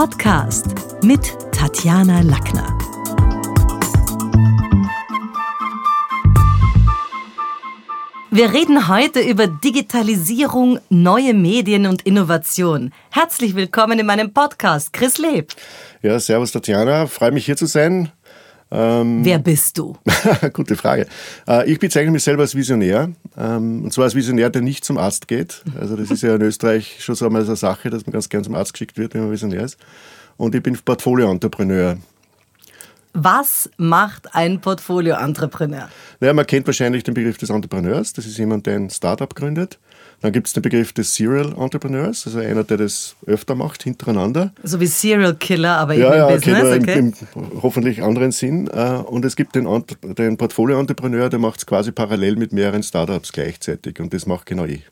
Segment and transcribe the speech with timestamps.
[0.00, 0.64] Podcast
[1.04, 2.78] mit Tatjana Lackner.
[8.30, 12.94] Wir reden heute über Digitalisierung, neue Medien und Innovation.
[13.10, 14.94] Herzlich willkommen in meinem Podcast.
[14.94, 15.52] Chris Leb.
[16.00, 18.10] Ja, servus Tatjana, freue mich hier zu sein.
[18.70, 19.96] Ähm, Wer bist du?
[20.52, 21.06] Gute Frage.
[21.48, 23.10] Äh, ich bezeichne mich selber als Visionär.
[23.36, 25.62] Ähm, und zwar als Visionär, der nicht zum Arzt geht.
[25.78, 28.44] Also das ist ja in Österreich schon so einmal eine Sache, dass man ganz gern
[28.44, 29.76] zum Arzt geschickt wird, wenn man Visionär ist.
[30.36, 31.96] Und ich bin Portfolio-Entrepreneur.
[33.12, 35.88] Was macht ein Portfolio-Entrepreneur?
[36.20, 38.12] Naja, man kennt wahrscheinlich den Begriff des Entrepreneurs.
[38.12, 39.78] Das ist jemand, der ein Startup gründet
[40.20, 44.52] dann gibt es den Begriff des Serial Entrepreneurs, also einer, der das öfter macht, hintereinander.
[44.62, 46.78] So wie Serial Killer, aber ja, eben ja, im Business, okay.
[46.78, 46.98] okay.
[46.98, 48.68] Im, im hoffentlich anderen Sinn.
[48.68, 49.66] Äh, und es gibt den,
[50.02, 53.98] den Portfolio-Entrepreneur, der macht es quasi parallel mit mehreren Startups gleichzeitig.
[53.98, 54.82] Und das macht genau ich.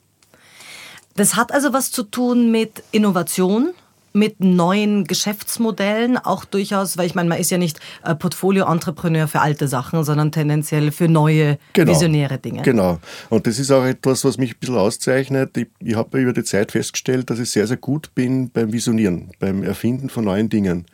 [1.15, 3.71] Das hat also was zu tun mit Innovation,
[4.13, 9.41] mit neuen Geschäftsmodellen auch durchaus, weil ich meine, man ist ja nicht äh, Portfolio-Entrepreneur für
[9.41, 12.61] alte Sachen, sondern tendenziell für neue genau, visionäre Dinge.
[12.63, 12.99] Genau.
[13.29, 15.55] Und das ist auch etwas, was mich ein bisschen auszeichnet.
[15.57, 19.31] Ich, ich habe über die Zeit festgestellt, dass ich sehr, sehr gut bin beim Visionieren,
[19.39, 20.85] beim Erfinden von neuen Dingen.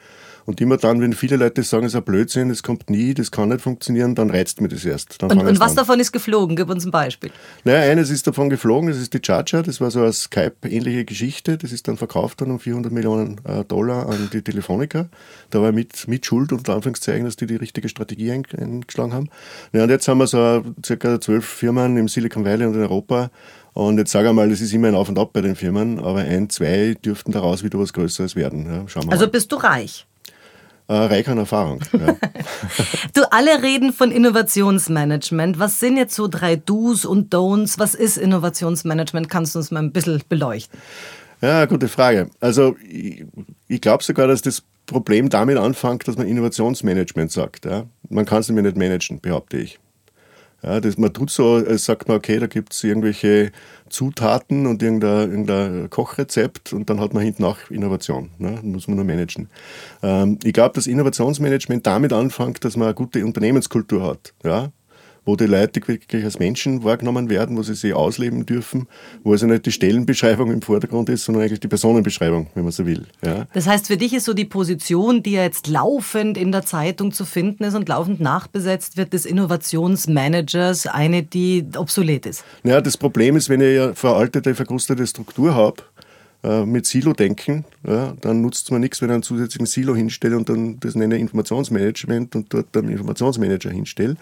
[0.46, 3.32] Und immer dann, wenn viele Leute sagen, es ist ein Blödsinn, es kommt nie, das
[3.32, 5.22] kann nicht funktionieren, dann reizt mir das erst.
[5.22, 5.78] und, und was an.
[5.78, 6.56] davon ist geflogen?
[6.56, 7.32] Gib uns ein Beispiel.
[7.64, 11.58] Naja, eines ist davon geflogen, das ist die Charger, das war so eine Skype-ähnliche Geschichte,
[11.58, 15.10] das ist dann verkauft worden um 400 Millionen äh, Dollar an die Telefonica.
[15.50, 19.30] Da war mit, mit Schuld, unter Anführungszeichen, dass die die richtige Strategie eingeschlagen haben.
[19.74, 23.32] Ja, und jetzt haben wir so circa zwölf Firmen im Silicon Valley und in Europa,
[23.74, 26.00] und jetzt sage ich mal, das ist immer ein Auf und Ab bei den Firmen,
[26.00, 28.66] aber ein, zwei dürften daraus wieder was Größeres werden.
[28.68, 30.06] Ja, also bist du reich?
[30.88, 31.80] Äh, reich an Erfahrung.
[31.94, 32.16] Ja.
[33.14, 35.58] du, alle reden von Innovationsmanagement.
[35.58, 37.80] Was sind jetzt so drei Do's und Don'ts?
[37.80, 39.28] Was ist Innovationsmanagement?
[39.28, 40.80] Kannst du uns mal ein bisschen beleuchten?
[41.42, 42.30] Ja, gute Frage.
[42.40, 43.26] Also ich,
[43.68, 47.66] ich glaube sogar, dass das Problem damit anfängt, dass man Innovationsmanagement sagt.
[47.66, 47.86] Ja?
[48.10, 49.80] Man kann es nämlich nicht managen, behaupte ich.
[50.64, 53.52] Ja, das, man tut so, als sagt man, okay, da gibt es irgendwelche
[53.90, 58.32] Zutaten und irgendein, irgendein, Kochrezept und dann hat man hinten auch Innovation.
[58.40, 58.60] Ne?
[58.64, 59.50] muss man nur managen.
[60.02, 64.34] Ähm, ich glaube, dass Innovationsmanagement damit anfängt, dass man eine gute Unternehmenskultur hat.
[64.44, 64.72] Ja?
[65.26, 68.88] Wo die Leute wirklich als Menschen wahrgenommen werden, wo sie sich ausleben dürfen,
[69.24, 72.86] wo also nicht die Stellenbeschreibung im Vordergrund ist, sondern eigentlich die Personenbeschreibung, wenn man so
[72.86, 73.06] will.
[73.24, 73.48] Ja.
[73.54, 77.12] Das heißt, für dich ist so die Position, die ja jetzt laufend in der Zeitung
[77.12, 82.44] zu finden ist und laufend nachbesetzt wird, des Innovationsmanagers, eine, die obsolet ist.
[82.64, 85.82] Naja, das Problem ist, wenn ich ja veraltete, verkrustete Struktur habe,
[86.46, 90.38] äh, mit Silo-Denken, ja, dann nutzt es mir nichts, wenn ich einen zusätzlichen Silo hinstelle
[90.38, 94.16] und dann das nenne Informationsmanagement und dort einen Informationsmanager hinstelle.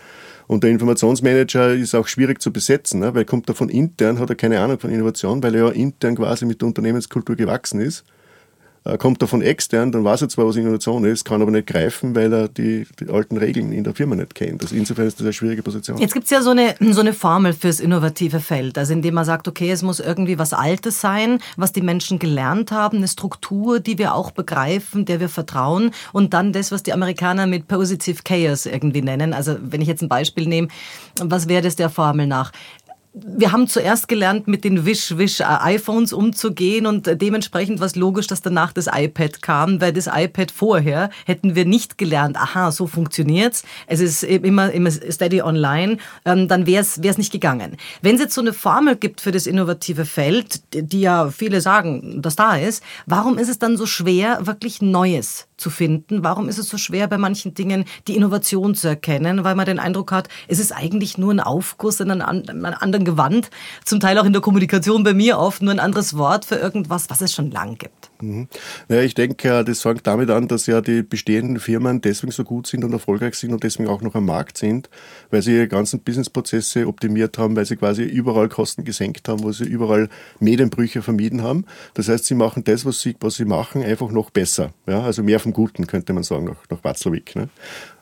[0.47, 3.13] Und der Informationsmanager ist auch schwierig zu besetzen, ne?
[3.15, 6.15] weil kommt er von intern, hat er keine Ahnung von Innovation, weil er ja intern
[6.15, 8.03] quasi mit der Unternehmenskultur gewachsen ist.
[8.85, 11.67] Äh, kommt er von extern, dann weiß er zwar, was Innovation ist, kann aber nicht
[11.67, 14.61] greifen, weil er die, die alten Regeln in der Firma nicht kennt.
[14.61, 15.97] Also insofern ist das eine schwierige Position.
[15.99, 19.23] Jetzt gibt es ja so eine, so eine Formel fürs innovative Feld, also indem man
[19.23, 23.79] sagt, okay, es muss irgendwie was Altes sein, was die Menschen gelernt haben, eine Struktur,
[23.79, 28.21] die wir auch begreifen, der wir vertrauen und dann das, was die Amerikaner mit Positive
[28.23, 29.33] Chaos irgendwie nennen.
[29.33, 30.67] Also wenn ich jetzt ein Beispiel nehme,
[31.21, 32.51] was wäre das der Formel nach?
[33.13, 38.73] Wir haben zuerst gelernt, mit den Wish-Wish-iPhones umzugehen und dementsprechend war es logisch, dass danach
[38.73, 43.63] das iPad kam, weil das iPad vorher hätten wir nicht gelernt, aha, so funktioniert's.
[43.85, 47.77] Es ist immer, immer steady online, ähm, dann wäre es nicht gegangen.
[48.01, 52.19] Wenn es jetzt so eine Formel gibt für das innovative Feld, die ja viele sagen,
[52.23, 56.23] dass da ist, warum ist es dann so schwer, wirklich Neues zu finden?
[56.23, 59.43] Warum ist es so schwer, bei manchen Dingen die Innovation zu erkennen?
[59.43, 63.49] Weil man den Eindruck hat, es ist eigentlich nur ein Aufguss in einem anderen Gewand.
[63.85, 67.09] Zum Teil auch in der Kommunikation bei mir oft nur ein anderes Wort für irgendwas,
[67.09, 68.11] was es schon lang gibt.
[68.23, 68.47] Mhm.
[68.87, 72.67] Ja, ich denke, das fängt damit an, dass ja die bestehenden Firmen deswegen so gut
[72.67, 74.89] sind und erfolgreich sind und deswegen auch noch am Markt sind,
[75.29, 79.51] weil sie ihre ganzen Businessprozesse optimiert haben, weil sie quasi überall Kosten gesenkt haben, wo
[79.51, 81.65] sie überall Medienbrüche vermieden haben.
[81.95, 84.73] Das heißt, sie machen das, was sie, was sie machen, einfach noch besser.
[84.87, 87.35] Ja, also mehr vom Guten, könnte man sagen, nach, nach Watzlawick.
[87.35, 87.49] Ne?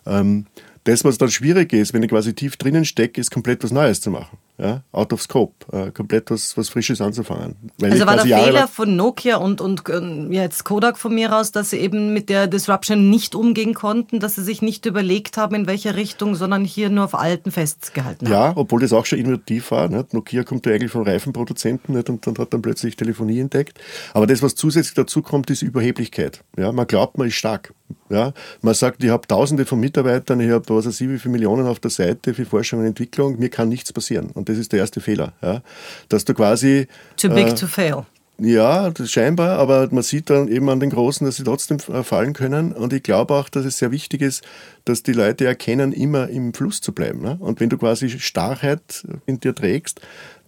[0.06, 0.45] Ähm,
[0.83, 4.01] das, was dann schwierig ist, wenn ich quasi tief drinnen stecke, ist komplett was Neues
[4.01, 7.55] zu machen ja, out of scope, äh, komplett was, was Frisches anzufangen.
[7.79, 11.51] Weil also war der Fehler von Nokia und, und äh, jetzt Kodak von mir aus,
[11.51, 15.55] dass sie eben mit der Disruption nicht umgehen konnten, dass sie sich nicht überlegt haben,
[15.55, 18.33] in welche Richtung, sondern hier nur auf alten festgehalten haben.
[18.33, 19.89] Ja, obwohl das auch schon innovativ war.
[19.89, 20.13] Nicht?
[20.13, 22.09] Nokia kommt ja eigentlich von Reifenproduzenten nicht?
[22.09, 23.79] und dann hat dann plötzlich Telefonie entdeckt.
[24.13, 26.43] Aber das, was zusätzlich dazu kommt, ist Überheblichkeit.
[26.55, 27.73] Ja, man glaubt, man ist stark.
[28.09, 31.33] Ja, man sagt, ich habe tausende von Mitarbeitern, ich habe was weiß ich, wie viele
[31.33, 34.29] Millionen auf der Seite für Forschung und Entwicklung, mir kann nichts passieren.
[34.33, 35.33] Und das ist der erste Fehler.
[35.41, 35.61] Ja?
[36.09, 36.88] Dass du quasi.
[37.17, 38.05] Too big äh, to fail.
[38.43, 42.71] Ja, scheinbar, aber man sieht dann eben an den Großen, dass sie trotzdem fallen können.
[42.71, 44.43] Und ich glaube auch, dass es sehr wichtig ist,
[44.83, 47.21] dass die Leute erkennen, immer im Fluss zu bleiben.
[47.21, 47.38] Ne?
[47.39, 50.01] Und wenn du quasi Starrheit in dir trägst,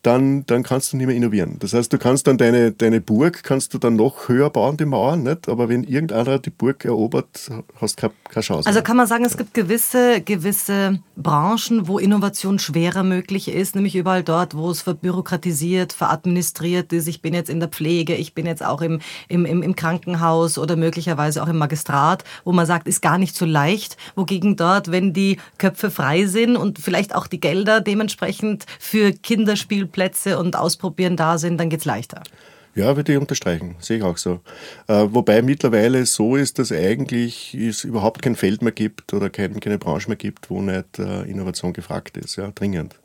[0.03, 1.57] dann, dann kannst du nicht mehr innovieren.
[1.59, 4.85] Das heißt, du kannst dann deine, deine Burg, kannst du dann noch höher bauen, die
[4.85, 5.47] Mauern, nicht?
[5.47, 8.67] aber wenn irgendeiner die Burg erobert, hast du keine, Chance.
[8.67, 13.95] Also kann man sagen, es gibt gewisse, gewisse Branchen, wo Innovation schwerer möglich ist, nämlich
[13.95, 17.07] überall dort, wo es verbürokratisiert, veradministriert ist.
[17.07, 20.57] Ich bin jetzt in der Pflege, ich bin jetzt auch im, im, im, im Krankenhaus
[20.57, 23.95] oder möglicherweise auch im Magistrat, wo man sagt, ist gar nicht so leicht.
[24.15, 29.85] Wogegen dort, wenn die Köpfe frei sind und vielleicht auch die Gelder dementsprechend für Kinderspiel
[29.93, 32.21] Plätze und Ausprobieren da sind, dann geht es leichter.
[32.75, 34.41] Ja, würde ich unterstreichen, sehe ich auch so.
[34.87, 39.59] Äh, wobei mittlerweile so ist, dass eigentlich es überhaupt kein Feld mehr gibt oder kein,
[39.59, 42.95] keine Branche mehr gibt, wo nicht äh, Innovation gefragt ist, ja, dringend.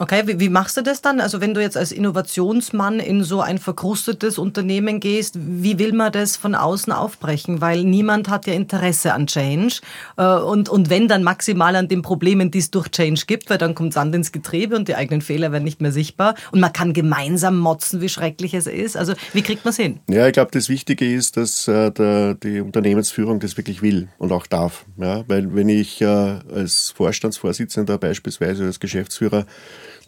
[0.00, 1.20] Okay, wie, wie, machst du das dann?
[1.20, 6.10] Also wenn du jetzt als Innovationsmann in so ein verkrustetes Unternehmen gehst, wie will man
[6.10, 7.60] das von außen aufbrechen?
[7.60, 9.76] Weil niemand hat ja Interesse an Change.
[10.16, 13.58] Äh, und, und wenn dann maximal an den Problemen, die es durch Change gibt, weil
[13.58, 16.34] dann kommt Sand ins Getriebe und die eigenen Fehler werden nicht mehr sichtbar.
[16.50, 18.96] Und man kann gemeinsam motzen, wie schrecklich es ist.
[18.96, 20.00] Also wie kriegt man es hin?
[20.10, 24.32] Ja, ich glaube, das Wichtige ist, dass äh, der, die Unternehmensführung das wirklich will und
[24.32, 24.86] auch darf.
[24.96, 25.22] Ja?
[25.28, 29.46] Weil wenn ich äh, als Vorstandsvorsitzender beispielsweise als Geschäftsführer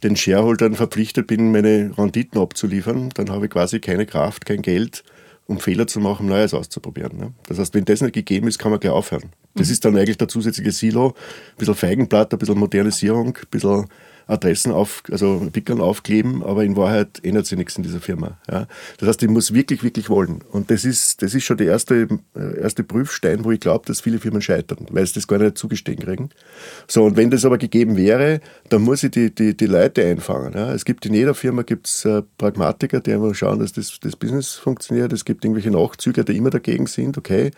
[0.07, 5.03] den Shareholdern verpflichtet bin, meine Renditen abzuliefern, dann habe ich quasi keine Kraft, kein Geld,
[5.47, 7.19] um Fehler zu machen, Neues auszuprobieren.
[7.19, 7.33] Ne?
[7.49, 9.31] Das heißt, wenn das nicht gegeben ist, kann man gleich aufhören.
[9.55, 9.73] Das mhm.
[9.73, 13.87] ist dann eigentlich der zusätzliche Silo, ein bisschen Feigenblatt, ein bisschen Modernisierung, ein bisschen
[14.27, 18.39] Adressen auf, also Pickeln aufkleben, aber in Wahrheit ändert sich nichts in dieser Firma.
[18.51, 18.67] Ja.
[18.99, 20.43] Das heißt, ich muss wirklich, wirklich wollen.
[20.51, 24.01] Und das ist, das ist schon der erste, äh, erste Prüfstein, wo ich glaube, dass
[24.01, 26.31] viele Firmen scheitern, weil sie das gar nicht zugestehen kriegen.
[26.89, 30.55] So, und wenn das aber gegeben wäre, dann muss ich die, die, die Leute einfangen.
[30.55, 30.73] Ja.
[30.73, 34.55] Es gibt in jeder Firma gibt's, äh, Pragmatiker, die einfach schauen, dass das, das Business
[34.55, 35.13] funktioniert.
[35.13, 37.53] Es gibt irgendwelche Nachzügler, die immer dagegen sind, okay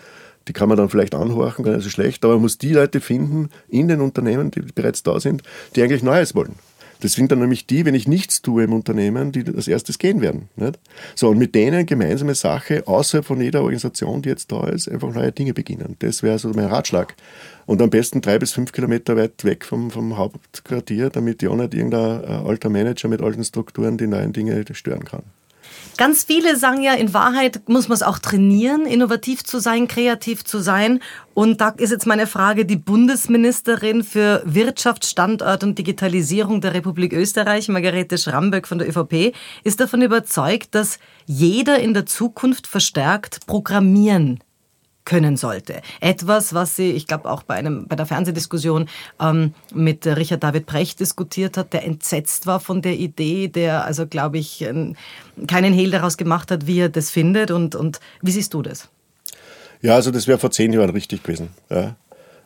[0.49, 3.01] die kann man dann vielleicht anhorchen, gar nicht so schlecht, aber man muss die Leute
[3.01, 5.43] finden in den Unternehmen, die bereits da sind,
[5.77, 6.57] die eigentlich Neues wollen.
[7.01, 10.21] Das sind dann nämlich die, wenn ich nichts tue im Unternehmen, die als erstes gehen
[10.21, 10.49] werden.
[10.57, 10.81] Nicht?
[11.15, 15.15] So, und mit denen gemeinsame Sache, außerhalb von jeder Organisation, die jetzt da ist, einfach
[15.15, 15.95] neue Dinge beginnen.
[16.01, 17.15] Das wäre so mein Ratschlag.
[17.67, 21.75] Und am besten drei bis fünf Kilometer weit weg vom, vom Hauptquartier, damit ja nicht
[21.75, 25.23] irgendein äh, alter Manager mit alten Strukturen die neuen Dinge stören kann.
[25.97, 30.45] Ganz viele sagen ja, in Wahrheit muss man es auch trainieren, innovativ zu sein, kreativ
[30.45, 31.01] zu sein.
[31.35, 37.13] Und da ist jetzt meine Frage, die Bundesministerin für Wirtschaft, Standort und Digitalisierung der Republik
[37.13, 39.35] Österreich, Margarete Schramböck von der ÖVP,
[39.65, 44.39] ist davon überzeugt, dass jeder in der Zukunft verstärkt programmieren
[45.09, 45.81] können sollte.
[46.01, 48.89] Etwas, was sie, ich glaube, auch bei, einem, bei der Fernsehdiskussion
[49.21, 54.07] ähm, mit Richard David Brecht diskutiert hat, der entsetzt war von der Idee, der also,
[54.07, 54.65] glaube ich,
[55.47, 57.51] keinen Hehl daraus gemacht hat, wie er das findet.
[57.51, 58.89] Und, und wie siehst du das?
[59.81, 61.49] Ja, also das wäre vor zehn Jahren richtig gewesen.
[61.71, 61.97] Ja.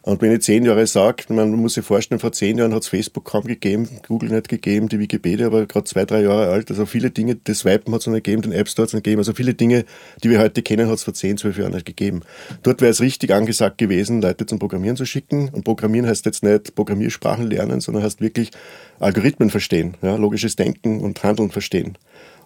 [0.04, 2.88] Und wenn ich zehn Jahre sage, man muss sich vorstellen, vor zehn Jahren hat es
[2.88, 6.70] Facebook kaum gegeben, Google nicht gegeben, die Wikipedia aber gerade zwei, drei Jahre alt.
[6.70, 8.94] Also viele Dinge, das Wipen hat es noch nicht gegeben, den App Store hat es
[8.94, 9.20] nicht gegeben.
[9.20, 9.84] Also viele Dinge,
[10.24, 12.22] die wir heute kennen, hat es vor zehn, zwölf Jahren nicht gegeben.
[12.64, 15.48] Dort wäre es richtig angesagt gewesen, Leute zum Programmieren zu schicken.
[15.50, 18.50] Und Programmieren heißt jetzt nicht Programmiersprachen lernen, sondern heißt wirklich
[18.98, 21.96] Algorithmen verstehen, ja, logisches Denken und Handeln verstehen.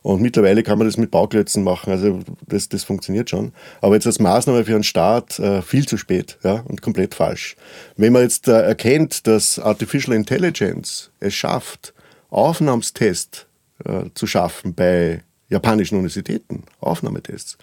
[0.06, 3.50] Und mittlerweile kann man das mit Bauklötzen machen, also das, das funktioniert schon.
[3.80, 7.56] Aber jetzt als Maßnahme für einen Staat äh, viel zu spät ja, und komplett falsch.
[7.96, 11.92] Wenn man jetzt äh, erkennt, dass Artificial Intelligence es schafft,
[12.30, 13.46] Aufnahmstests
[13.84, 17.58] äh, zu schaffen bei japanischen Universitäten, Aufnahmetests,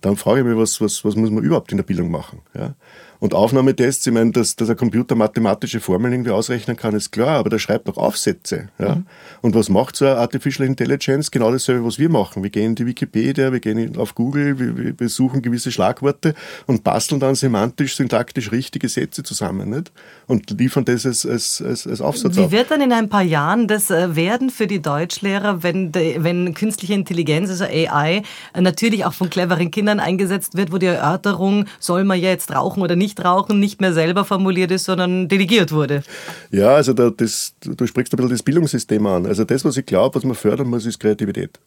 [0.00, 2.40] dann frage ich mich, was, was, was muss man überhaupt in der Bildung machen?
[2.52, 2.74] Ja?
[3.18, 7.38] Und Aufnahmetests, ich meine, dass, dass ein Computer mathematische Formeln irgendwie ausrechnen kann, ist klar,
[7.38, 8.68] aber der schreibt auch Aufsätze.
[8.78, 8.96] Ja?
[8.96, 9.06] Mhm.
[9.42, 11.30] Und was macht so eine Artificial Intelligence?
[11.30, 12.42] Genau dasselbe, was wir machen.
[12.42, 16.34] Wir gehen in die Wikipedia, wir gehen auf Google, wir, wir suchen gewisse Schlagworte
[16.66, 19.92] und basteln dann semantisch, syntaktisch richtige Sätze zusammen nicht?
[20.26, 22.50] und liefern das als, als, als, als Aufsatz Wie auf.
[22.50, 26.52] wird dann in ein paar Jahren das äh, werden für die Deutschlehrer, wenn, de, wenn
[26.54, 28.22] künstliche Intelligenz, also AI,
[28.58, 32.96] natürlich auch von cleveren Kindern eingesetzt wird, wo die Erörterung, soll man jetzt rauchen oder
[32.96, 36.02] nicht, nicht rauchen nicht mehr selber formuliert ist, sondern delegiert wurde.
[36.50, 39.26] Ja, also da, das, du sprichst ein bisschen das Bildungssystem an.
[39.26, 41.60] Also das, was ich glaube, was man fördern muss, ist Kreativität.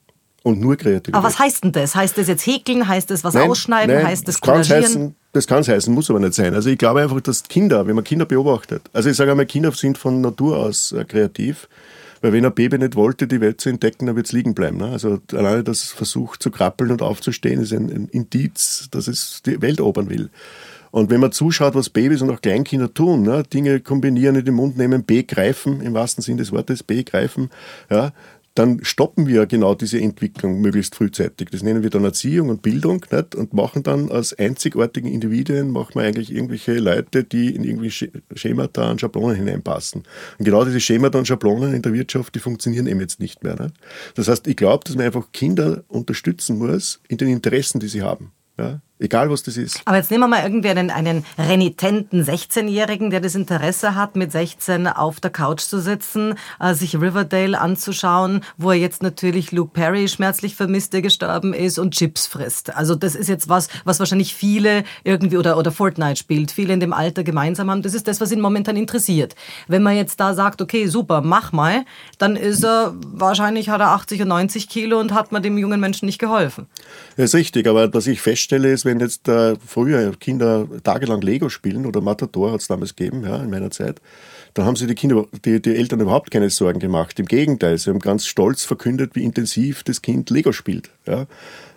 [0.43, 1.15] Und nur Kreativität.
[1.15, 1.95] Aber was heißt denn das?
[1.95, 2.87] Heißt das jetzt häkeln?
[2.87, 3.95] Heißt das was nein, ausschneiden?
[3.95, 5.15] Nein, heißt das kollagieren?
[5.31, 6.53] Das kann es heißen, muss aber nicht sein.
[6.53, 9.71] Also ich glaube einfach, dass Kinder, wenn man Kinder beobachtet, also ich sage einmal, Kinder
[9.71, 11.67] sind von Natur aus äh, kreativ,
[12.21, 14.77] weil wenn ein Baby nicht wollte, die Welt zu entdecken, dann wird es liegen bleiben.
[14.77, 14.89] Ne?
[14.89, 19.61] Also alleine das Versuch zu krabbeln und aufzustehen, ist ein, ein Indiz, dass es die
[19.61, 20.29] Welt erobern will.
[20.91, 24.55] Und wenn man zuschaut, was Babys und auch Kleinkinder tun, ne, Dinge kombinieren, in den
[24.55, 27.49] Mund nehmen, begreifen, im wahrsten Sinne des Wortes, begreifen,
[27.89, 28.11] ja,
[28.59, 31.49] dann stoppen wir genau diese Entwicklung möglichst frühzeitig.
[31.49, 33.35] Das nennen wir dann Erziehung und Bildung nicht?
[33.35, 37.89] und machen dann als einzigartigen Individuen, machen wir eigentlich irgendwelche Leute, die in irgendwie
[38.35, 40.03] Schemata und Schablonen hineinpassen.
[40.37, 43.55] Und genau diese Schemata und Schablonen in der Wirtschaft, die funktionieren eben jetzt nicht mehr.
[43.61, 43.75] Nicht?
[44.15, 48.01] Das heißt, ich glaube, dass man einfach Kinder unterstützen muss in den Interessen, die sie
[48.01, 48.33] haben.
[48.57, 48.81] Ja?
[49.01, 49.81] Egal, was das ist.
[49.85, 54.33] Aber jetzt nehmen wir mal irgendwie einen, einen renitenten 16-Jährigen, der das Interesse hat, mit
[54.33, 59.71] 16 auf der Couch zu sitzen, äh, sich Riverdale anzuschauen, wo er jetzt natürlich Luke
[59.71, 62.75] Perry schmerzlich vermisst, der gestorben ist, und Chips frisst.
[62.75, 66.81] Also das ist jetzt was, was wahrscheinlich viele irgendwie, oder, oder Fortnite spielt, viele in
[66.81, 67.81] dem Alter gemeinsam haben.
[67.81, 69.33] Das ist das, was ihn momentan interessiert.
[69.69, 71.85] Wenn man jetzt da sagt, okay, super, mach mal,
[72.17, 75.79] dann ist er, wahrscheinlich hat er 80 und 90 Kilo und hat man dem jungen
[75.79, 76.67] Menschen nicht geholfen.
[77.15, 81.49] Das ist richtig, aber was ich feststelle, ist, wenn jetzt äh, früher Kinder tagelang Lego
[81.49, 84.01] spielen oder Matador hat es damals gegeben, ja, in meiner Zeit,
[84.55, 87.19] dann haben sich die Kinder, die, die Eltern überhaupt keine Sorgen gemacht.
[87.19, 90.89] Im Gegenteil, sie haben ganz stolz verkündet, wie intensiv das Kind Lego spielt.
[91.05, 91.27] Ja.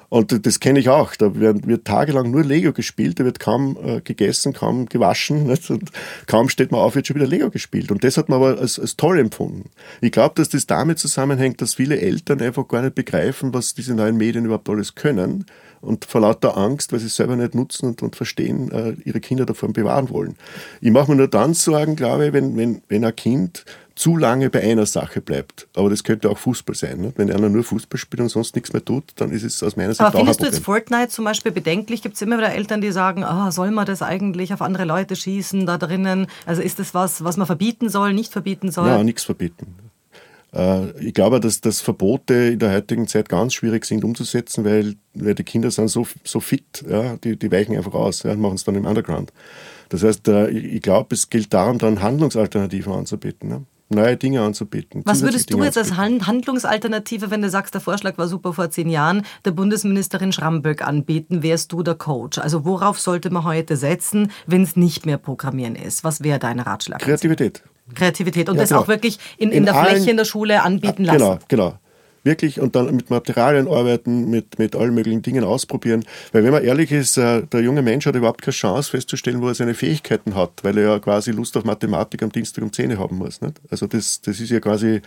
[0.09, 1.17] Und das kenne ich auch.
[1.17, 5.47] Da wird, wird, tagelang nur Lego gespielt, da wird kaum äh, gegessen, kaum gewaschen.
[5.47, 5.71] Nicht?
[5.71, 5.91] Und
[6.27, 7.91] kaum steht man auf, wird schon wieder Lego gespielt.
[7.91, 9.71] Und das hat man aber als, als toll empfunden.
[10.01, 13.95] Ich glaube, dass das damit zusammenhängt, dass viele Eltern einfach gar nicht begreifen, was diese
[13.95, 15.47] neuen Medien überhaupt alles können
[15.83, 19.21] und vor lauter Angst, weil sie es selber nicht nutzen und, und verstehen, äh, ihre
[19.21, 20.37] Kinder davon bewahren wollen.
[20.81, 24.49] Ich mache mir nur dann Sorgen, glaube ich, wenn, wenn, wenn ein Kind zu lange
[24.49, 25.69] bei einer Sache bleibt.
[25.75, 27.01] Aber das könnte auch Fußball sein.
[27.01, 27.13] Ne?
[27.17, 29.91] Wenn einer nur Fußball spielt und sonst nichts mehr tut, dann ist es aus meiner
[29.91, 32.01] Sicht Aber findest du jetzt Fortnite zum Beispiel bedenklich?
[32.03, 35.17] Gibt es immer wieder Eltern, die sagen, ah, soll man das eigentlich auf andere Leute
[35.17, 36.27] schießen da drinnen?
[36.47, 38.89] Also ist das was, was man verbieten soll, nicht verbieten soll?
[38.89, 39.67] Ja, nichts verbieten.
[40.55, 44.95] Äh, ich glaube, dass, dass Verbote in der heutigen Zeit ganz schwierig sind umzusetzen, weil,
[45.15, 48.41] weil die Kinder sind so, so fit, ja, die, die weichen einfach aus ja, und
[48.41, 49.33] machen es dann im Underground.
[49.89, 53.49] Das heißt, äh, ich glaube, es gilt darum, dann Handlungsalternativen anzubieten.
[53.49, 53.67] Ne?
[53.95, 55.03] neue Dinge anzubieten.
[55.05, 58.89] Was würdest du jetzt als Handlungsalternative, wenn du sagst, der Vorschlag war super vor zehn
[58.89, 62.39] Jahren, der Bundesministerin Schramböck anbieten, wärst du der Coach?
[62.39, 66.05] Also worauf sollte man heute setzen, wenn es nicht mehr Programmieren ist?
[66.05, 67.01] Was wäre dein Ratschlag?
[67.01, 67.63] Kreativität.
[67.95, 68.83] Kreativität und ja, das genau.
[68.83, 71.19] auch wirklich in, in, in der allen, Fläche in der Schule anbieten lassen.
[71.19, 71.79] Genau, genau.
[72.25, 76.05] Wirklich und dann mit Materialien arbeiten, mit, mit allen möglichen Dingen ausprobieren.
[76.31, 79.49] Weil wenn man ehrlich ist, äh, der junge Mensch hat überhaupt keine Chance festzustellen, wo
[79.49, 82.97] er seine Fähigkeiten hat, weil er ja quasi Lust auf Mathematik am Dienstag um 10
[82.97, 83.41] haben muss.
[83.41, 83.61] Nicht?
[83.71, 85.03] Also das, das ist ja quasi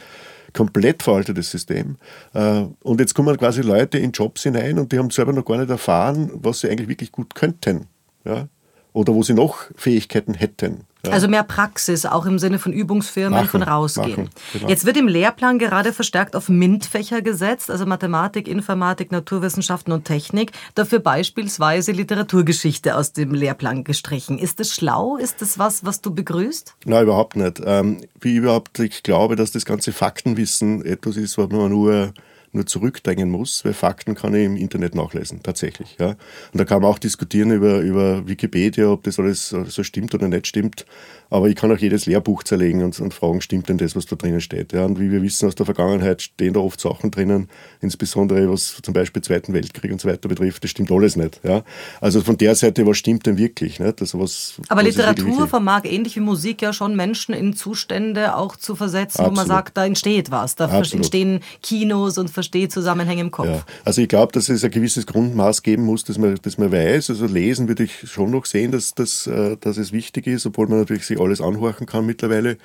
[0.51, 1.95] komplett veraltetes System.
[2.33, 5.57] Äh, und jetzt kommen quasi Leute in Jobs hinein und die haben selber noch gar
[5.57, 7.87] nicht erfahren, was sie eigentlich wirklich gut könnten.
[8.25, 8.49] Ja?
[8.91, 10.85] Oder wo sie noch Fähigkeiten hätten.
[11.11, 14.09] Also mehr Praxis, auch im Sinne von Übungsfirmen, machen, von rausgehen.
[14.25, 14.69] Machen, genau.
[14.69, 20.51] Jetzt wird im Lehrplan gerade verstärkt auf MINT-Fächer gesetzt, also Mathematik, Informatik, Naturwissenschaften und Technik.
[20.75, 24.37] Dafür beispielsweise Literaturgeschichte aus dem Lehrplan gestrichen.
[24.37, 25.17] Ist das schlau?
[25.17, 26.75] Ist das was, was du begrüßt?
[26.85, 27.61] Nein, überhaupt nicht.
[27.65, 32.13] Ähm, wie überhaupt, ich glaube, dass das ganze Faktenwissen etwas ist, was man nur
[32.55, 35.97] nur zurückdrängen muss, weil Fakten kann ich im Internet nachlesen, tatsächlich.
[35.99, 36.09] Ja.
[36.09, 36.17] Und
[36.53, 40.47] da kann man auch diskutieren über, über Wikipedia, ob das alles so stimmt oder nicht
[40.47, 40.85] stimmt.
[41.29, 44.15] Aber ich kann auch jedes Lehrbuch zerlegen und, und fragen, stimmt denn das, was da
[44.15, 44.73] drinnen steht?
[44.73, 47.49] Ja, und wie wir wissen aus der Vergangenheit, stehen da oft Sachen drinnen,
[47.81, 51.41] insbesondere was zum Beispiel Zweiten Weltkrieg und so weiter betrifft, das stimmt alles nicht.
[51.43, 51.63] Ja?
[51.99, 53.79] Also von der Seite, was stimmt denn wirklich?
[53.79, 54.01] Nicht?
[54.01, 58.55] Also was, Aber was Literatur vermag ähnlich wie Musik ja schon Menschen in Zustände auch
[58.55, 59.31] zu versetzen, Absolut.
[59.31, 60.93] wo man sagt, da entsteht was, da Absolut.
[60.93, 63.47] entstehen Kinos und versteht Zusammenhänge im Kopf.
[63.47, 63.65] Ja.
[63.83, 67.09] Also ich glaube, dass es ein gewisses Grundmaß geben muss, dass man, dass man weiß.
[67.09, 70.67] Also lesen würde ich schon noch sehen, dass, dass, äh, dass es wichtig ist, obwohl
[70.67, 72.57] man natürlich sich alles anhorchen kann mittlerweile.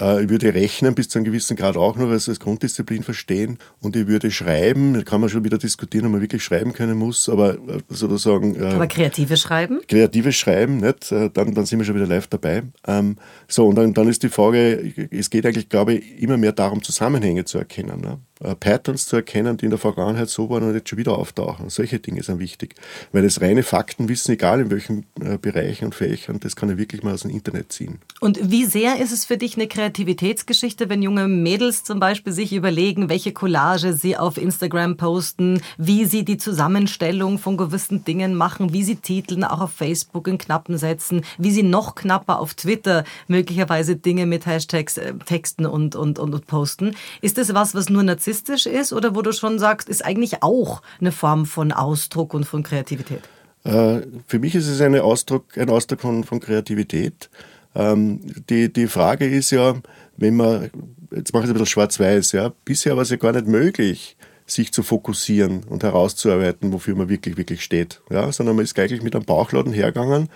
[0.00, 3.58] Äh, ich würde rechnen bis zu einem gewissen Grad auch noch als, als Grunddisziplin verstehen
[3.80, 6.96] und ich würde schreiben, da kann man schon wieder diskutieren, ob man wirklich schreiben können
[6.96, 8.60] muss, aber äh, sozusagen...
[8.62, 9.80] Aber kreatives Schreiben?
[9.88, 11.10] Kreatives Schreiben, nicht?
[11.10, 12.62] Dann, dann sind wir schon wieder live dabei.
[12.86, 13.16] Ähm,
[13.46, 16.82] so, und dann, dann ist die Frage, es geht eigentlich, glaube ich, immer mehr darum,
[16.82, 18.00] Zusammenhänge zu erkennen.
[18.00, 18.18] Ne?
[18.40, 21.70] Äh, Patterns zu erkennen, die in der Vergangenheit so waren und jetzt schon wieder auftauchen.
[21.70, 22.76] Solche Dinge sind wichtig.
[23.10, 27.02] Weil das reine Faktenwissen, egal in welchen äh, Bereichen und Fächern, das kann ich wirklich
[27.02, 27.98] mal aus dem Internet ziehen.
[28.20, 32.52] Und wie sehr ist es für dich eine Kreativitätsgeschichte, wenn junge Mädels zum Beispiel sich
[32.52, 38.72] überlegen, welche Collage sie auf Instagram posten, wie sie die Zusammenstellung von gewissen Dingen machen,
[38.72, 43.02] wie sie Titeln auch auf Facebook in knappen setzen, wie sie noch knapper auf Twitter
[43.26, 46.94] möglicherweise Dinge mit Hashtags äh, texten und, und, und, und posten.
[47.20, 50.42] Ist das was, was nur narzisstisch narzisstisch ist oder wo du schon sagst, ist eigentlich
[50.42, 53.20] auch eine Form von Ausdruck und von Kreativität?
[53.64, 57.30] Äh, für mich ist es Ausdruck, ein Ausdruck von, von Kreativität.
[57.74, 59.74] Ähm, die, die Frage ist ja,
[60.16, 60.70] wenn man,
[61.14, 64.16] jetzt mache ich es ein bisschen schwarz-weiß, ja, bisher war es ja gar nicht möglich,
[64.46, 68.00] sich zu fokussieren und herauszuarbeiten, wofür man wirklich, wirklich steht.
[68.10, 70.28] Ja, sondern man ist gleich mit einem Bauchladen hergegangen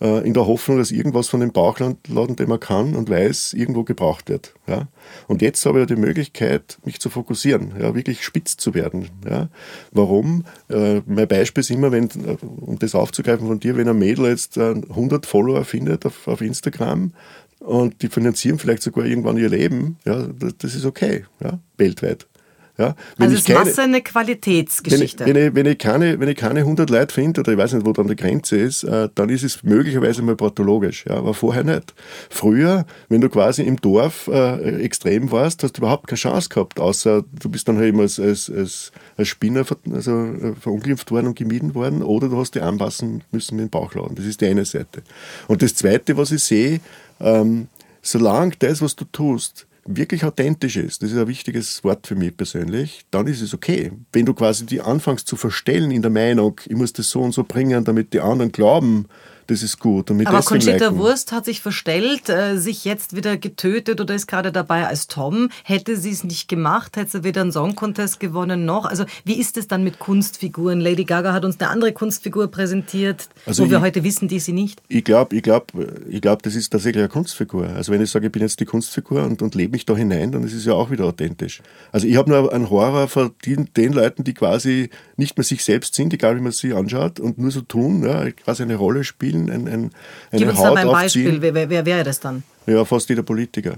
[0.00, 4.28] in der Hoffnung, dass irgendwas von dem Bauchladen, den man kann und weiß, irgendwo gebraucht
[4.28, 4.52] wird.
[4.66, 4.88] Ja?
[5.28, 9.08] Und jetzt habe ich die Möglichkeit, mich zu fokussieren, ja, wirklich spitz zu werden.
[9.26, 9.48] Ja?
[9.92, 10.44] Warum?
[10.68, 14.26] Äh, mein Beispiel ist immer, wenn, äh, um das aufzugreifen von dir, wenn ein Mädel
[14.26, 17.12] jetzt 100 Follower findet auf, auf Instagram,
[17.60, 20.26] und die finanzieren vielleicht sogar irgendwann ihr Leben, ja,
[20.58, 22.26] das ist okay, ja, weltweit.
[22.76, 25.24] Ja, wenn also ist keine, Masse eine Qualitätsgeschichte.
[25.24, 27.58] Wenn ich, wenn ich, wenn ich, keine, wenn ich keine 100 Leute finde, oder ich
[27.58, 31.18] weiß nicht, wo dann die Grenze ist, äh, dann ist es möglicherweise mal pathologisch, ja,
[31.18, 31.94] aber vorher nicht.
[32.30, 36.80] Früher, wenn du quasi im Dorf äh, extrem warst, hast du überhaupt keine Chance gehabt,
[36.80, 41.12] außer du bist dann halt eben als, als, als, als Spinner ver, also, äh, verunglimpft
[41.12, 44.16] worden und gemieden worden, oder du hast dich anpassen müssen mit dem Bauchladen.
[44.16, 45.04] Das ist die eine Seite.
[45.46, 46.80] Und das Zweite, was ich sehe,
[47.20, 47.68] ähm,
[48.02, 52.36] solange das, was du tust, wirklich authentisch ist, das ist ein wichtiges Wort für mich
[52.36, 53.92] persönlich, dann ist es okay.
[54.12, 57.32] Wenn du quasi die anfängst zu verstellen in der Meinung, ich muss das so und
[57.32, 59.06] so bringen, damit die anderen glauben,
[59.46, 60.10] das ist gut.
[60.10, 60.98] Und Aber Conchita liken.
[60.98, 65.50] Wurst hat sich verstellt, äh, sich jetzt wieder getötet oder ist gerade dabei als Tom.
[65.64, 68.86] Hätte sie es nicht gemacht, hätte sie weder einen Song Contest gewonnen noch.
[68.86, 70.80] Also wie ist es dann mit Kunstfiguren?
[70.80, 74.40] Lady Gaga hat uns eine andere Kunstfigur präsentiert, also wo ich, wir heute wissen, die
[74.40, 74.82] sie nicht.
[74.88, 77.68] Ich glaube, ich glaube, ich glaube, das ist tatsächlich eine Kunstfigur.
[77.68, 80.32] Also wenn ich sage, ich bin jetzt die Kunstfigur und, und lebe mich da hinein,
[80.32, 81.60] dann ist es ja auch wieder authentisch.
[81.92, 85.64] Also ich habe nur einen Horror vor den, den Leuten, die quasi nicht mehr sich
[85.64, 89.04] selbst sind, egal wie man sie anschaut und nur so tun, ja, quasi eine Rolle
[89.04, 89.90] spielen spielen, ein, ein,
[90.30, 92.42] eine Gib uns Haut ein Beispiel, wer, wer, wer wäre das dann?
[92.66, 93.76] Ja, fast jeder Politiker.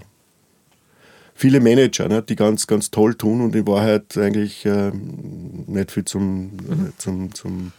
[1.34, 4.90] Viele Manager, ne, die ganz, ganz toll tun und in Wahrheit eigentlich äh,
[5.66, 6.92] nicht viel zum, mhm.
[6.96, 7.72] zum, zum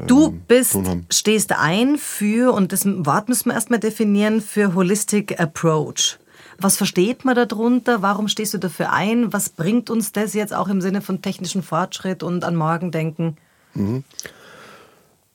[0.00, 0.76] ähm, Du bist,
[1.10, 6.18] stehst ein für, und das Wort müssen wir erstmal definieren, für Holistic Approach.
[6.58, 8.02] Was versteht man darunter?
[8.02, 9.32] Warum stehst du dafür ein?
[9.32, 13.36] Was bringt uns das jetzt auch im Sinne von technischem Fortschritt und an morgen denken?
[13.74, 14.04] Mhm.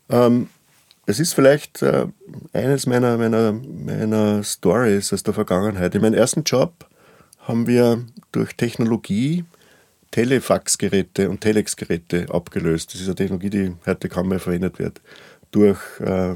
[0.09, 0.47] Ähm,
[1.09, 2.05] es ist vielleicht äh,
[2.53, 5.95] eines meiner, meiner, meiner Stories aus der Vergangenheit.
[5.95, 6.87] In meinem ersten Job
[7.39, 9.43] haben wir durch Technologie
[10.11, 12.93] Telefaxgeräte und Telexgeräte abgelöst.
[12.93, 15.01] Das ist eine Technologie, die heute kaum mehr verwendet wird.
[15.49, 16.35] Durch äh,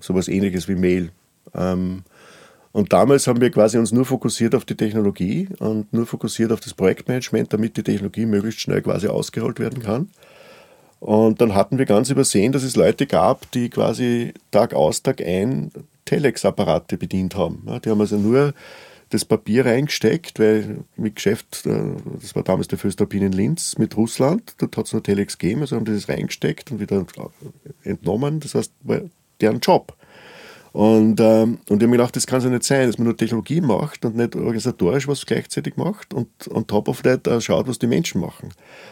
[0.00, 1.10] sowas ähnliches wie Mail.
[1.54, 2.02] Ähm,
[2.72, 6.60] und damals haben wir quasi uns nur fokussiert auf die Technologie und nur fokussiert auf
[6.60, 10.10] das Projektmanagement, damit die Technologie möglichst schnell quasi ausgerollt werden kann.
[11.04, 15.20] Und dann hatten wir ganz übersehen, dass es Leute gab, die quasi Tag aus, Tag
[15.20, 15.70] ein
[16.06, 17.66] Telex-Apparate bedient haben.
[17.84, 18.54] die haben also nur
[19.10, 23.98] das Papier reingesteckt, weil mit Geschäft, äh, das war damals der Föstalpin in Linz mit
[23.98, 27.04] Russland, dort hat es nur Telex gegeben, also haben die das reingesteckt und wieder
[27.82, 28.40] entnommen.
[28.40, 29.02] Das heißt, war
[29.42, 29.94] deren Job.
[30.74, 33.04] Und, ähm, und ich habe mir gedacht, das kann es ja nicht sein, dass man
[33.04, 37.38] nur Technologie macht und nicht organisatorisch was gleichzeitig macht und on top of that uh,
[37.38, 38.48] schaut, was die Menschen machen.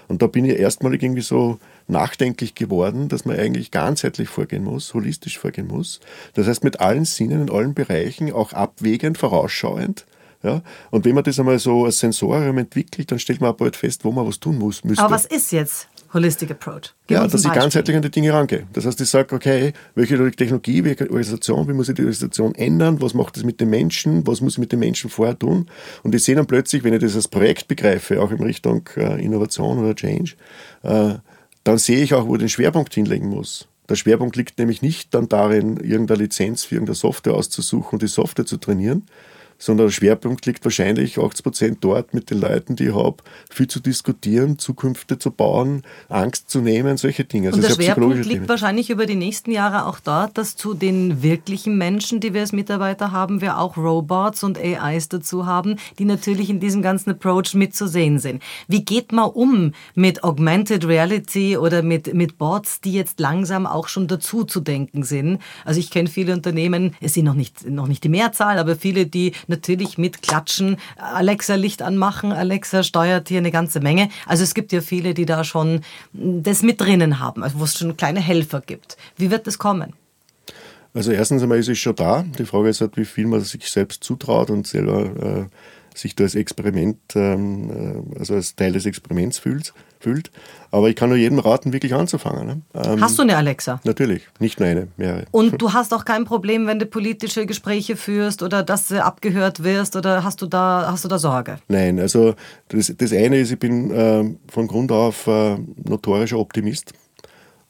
[0.07, 4.95] Und da bin ich erstmalig irgendwie so nachdenklich geworden, dass man eigentlich ganzheitlich vorgehen muss,
[4.95, 5.99] holistisch vorgehen muss.
[6.35, 10.07] Das heißt, mit allen Sinnen in allen Bereichen, auch abwägend, vorausschauend.
[10.45, 10.63] Ja?
[10.93, 14.05] Und wenn man das einmal so als Sensorium entwickelt, dann stellt man auch bald fest,
[14.05, 14.85] wo man was tun muss.
[14.85, 15.03] Müsste.
[15.03, 16.95] Aber was ist jetzt Holistic Approach.
[17.07, 18.67] Gib ja, dass ich ganzheitlich an die Dinge rangehe.
[18.73, 23.01] Das heißt, ich sage, okay, welche Technologie, welche Organisation, wie muss ich die Organisation ändern,
[23.01, 25.69] was macht das mit den Menschen, was muss ich mit den Menschen vorher tun.
[26.03, 29.25] Und ich sehe dann plötzlich, wenn ich das als Projekt begreife, auch in Richtung äh,
[29.25, 30.35] Innovation oder Change,
[30.83, 31.15] äh,
[31.65, 33.69] dann sehe ich auch, wo ich den Schwerpunkt hinlegen muss.
[33.89, 38.09] Der Schwerpunkt liegt nämlich nicht dann darin, irgendeine Lizenz für irgendeine Software auszusuchen und die
[38.09, 39.07] Software zu trainieren,
[39.63, 43.69] sondern der Schwerpunkt liegt wahrscheinlich 80 Prozent dort mit den Leuten, die ich habe, viel
[43.69, 47.49] zu diskutieren, Zukünfte zu bauen, Angst zu nehmen, solche Dinge.
[47.49, 48.49] Also Und der Schwerpunkt liegt Dinge.
[48.49, 52.51] wahrscheinlich über die nächsten Jahre auch dort, dass zu den wirklichen Menschen, die wir als
[52.51, 57.55] Mitarbeiter haben, wir auch Robots und AIs dazu haben, die natürlich in diesem ganzen Approach
[57.55, 58.43] mitzusehen sind.
[58.67, 63.87] Wie geht man um mit Augmented Reality oder mit, mit Bots, die jetzt langsam auch
[63.87, 65.41] schon dazu zu denken sind?
[65.65, 69.07] Also ich kenne viele Unternehmen, es sind noch nicht, noch nicht die Mehrzahl, aber viele,
[69.07, 74.09] die natürlich mit Klatschen, Alexa Licht anmachen, Alexa steuert hier eine ganze Menge.
[74.27, 77.79] Also es gibt ja viele, die da schon das mit drinnen haben, also wo es
[77.79, 78.97] schon kleine Helfer gibt.
[79.17, 79.93] Wie wird das kommen?
[80.95, 82.25] Also erstens einmal ist es schon da.
[82.39, 85.45] Die Frage ist halt, wie viel man sich selbst zutraut und selber äh,
[85.95, 89.73] sich da als Experiment, ähm, äh, also als Teil des Experiments fühlt.
[90.01, 90.31] fühlt.
[90.71, 92.47] Aber ich kann nur jedem raten, wirklich anzufangen.
[92.47, 92.61] Ne?
[92.75, 93.81] Ähm, hast du eine Alexa?
[93.85, 95.27] Natürlich, nicht nur eine, mehrere.
[95.31, 99.63] Und du hast auch kein Problem, wenn du politische Gespräche führst oder dass du abgehört
[99.63, 101.59] wirst oder hast du da, hast du da Sorge?
[101.69, 102.35] Nein, also
[102.69, 106.93] das, das eine ist, ich bin äh, von Grund auf äh, notorischer Optimist.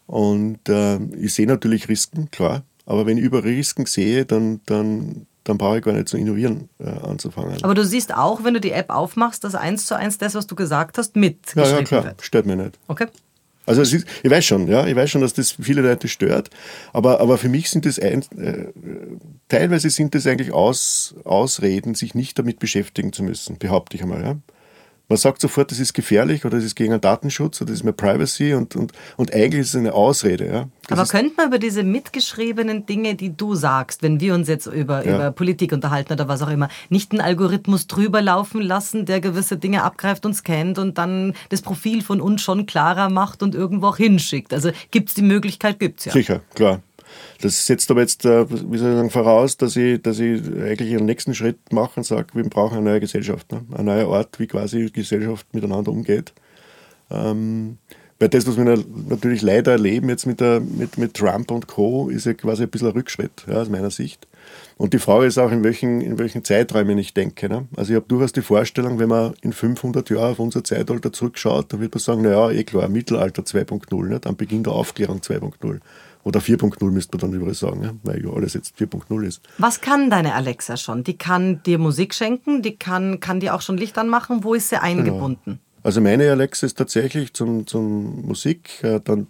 [0.06, 2.64] Und äh, ich sehe natürlich Risiken, klar.
[2.84, 6.68] Aber wenn ich über Risiken sehe, dann, dann dann brauche ich gar nicht zu innovieren
[6.78, 7.62] äh, anzufangen.
[7.62, 10.46] Aber du siehst auch, wenn du die App aufmachst, dass eins zu eins das, was
[10.46, 12.22] du gesagt hast, mit Ja, ja, klar, wird.
[12.22, 12.78] stört mich nicht.
[12.88, 13.06] Okay.
[13.64, 16.50] Also ist, ich weiß schon, ja, ich weiß schon, dass das viele Leute stört,
[16.92, 18.66] aber, aber für mich sind das ein, äh,
[19.48, 24.22] teilweise sind das eigentlich Aus, Ausreden, sich nicht damit beschäftigen zu müssen, behaupte ich einmal.
[24.22, 24.36] Ja.
[25.12, 27.84] Man sagt sofort, das ist gefährlich oder das ist gegen einen Datenschutz oder das ist
[27.84, 30.46] mehr Privacy und, und, und eigentlich ist es eine Ausrede.
[30.46, 30.68] Ja.
[30.88, 35.06] Aber könnte man über diese mitgeschriebenen Dinge, die du sagst, wenn wir uns jetzt über,
[35.06, 35.16] ja.
[35.16, 39.58] über Politik unterhalten oder was auch immer, nicht einen Algorithmus drüber laufen lassen, der gewisse
[39.58, 43.88] Dinge abgreift und scannt und dann das Profil von uns schon klarer macht und irgendwo
[43.88, 44.54] auch hinschickt?
[44.54, 46.12] Also gibt es die Möglichkeit, gibt es ja.
[46.12, 46.80] Sicher, klar.
[47.40, 50.94] Das setzt aber jetzt, äh, wie soll ich sagen, voraus, dass ich, dass ich eigentlich
[50.94, 53.64] einen nächsten Schritt mache und sage, wir brauchen eine neue Gesellschaft, ne?
[53.76, 56.32] ein neuer Ort, wie quasi Gesellschaft miteinander umgeht.
[57.10, 57.78] Ähm,
[58.22, 58.64] weil das, was wir
[59.08, 62.68] natürlich leider erleben jetzt mit, der, mit, mit Trump und Co., ist ja quasi ein
[62.68, 64.28] bisschen ein Rückschritt ja, aus meiner Sicht.
[64.76, 67.48] Und die Frage ist auch, in welchen, in welchen Zeiträumen ich denke.
[67.48, 67.66] Ne?
[67.76, 71.72] Also ich habe durchaus die Vorstellung, wenn man in 500 Jahren auf unser Zeitalter zurückschaut,
[71.72, 74.20] dann wird man sagen, naja, eh klar, Mittelalter 2.0, ne?
[74.20, 75.80] dann Beginn der Aufklärung 2.0.
[76.24, 77.92] Oder 4.0 müsste man dann überall sagen, ja?
[78.04, 79.42] weil ja alles jetzt 4.0 ist.
[79.58, 81.02] Was kann deine Alexa schon?
[81.02, 84.44] Die kann dir Musik schenken, die kann, kann dir auch schon Licht anmachen.
[84.44, 85.40] Wo ist sie eingebunden?
[85.44, 85.58] Genau.
[85.82, 89.26] Also meine Alexa ist tatsächlich zum, zum Musik, äh, dann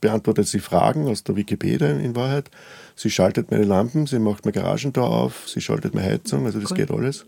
[0.00, 2.50] beantwortet sie Fragen aus der Wikipedia in Wahrheit.
[2.96, 6.72] Sie schaltet meine Lampen, sie macht mein Garagentor auf, sie schaltet meine Heizung, also das
[6.72, 6.76] cool.
[6.76, 7.24] geht alles.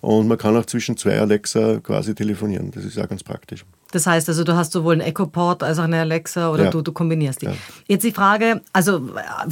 [0.00, 2.70] Und man kann auch zwischen zwei Alexa quasi telefonieren.
[2.70, 3.66] Das ist auch ganz praktisch.
[3.92, 6.70] Das heißt also, du hast sowohl einen Echo-Port als auch eine Alexa oder ja.
[6.70, 7.46] du, du kombinierst die.
[7.46, 7.52] Ja.
[7.88, 9.00] Jetzt die Frage, also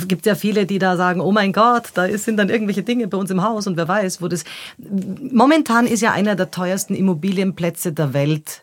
[0.07, 3.09] gibt es ja viele, die da sagen, oh mein Gott, da sind dann irgendwelche Dinge
[3.09, 4.45] bei uns im Haus und wer weiß, wo das...
[4.79, 8.63] Momentan ist ja einer der teuersten Immobilienplätze der Welt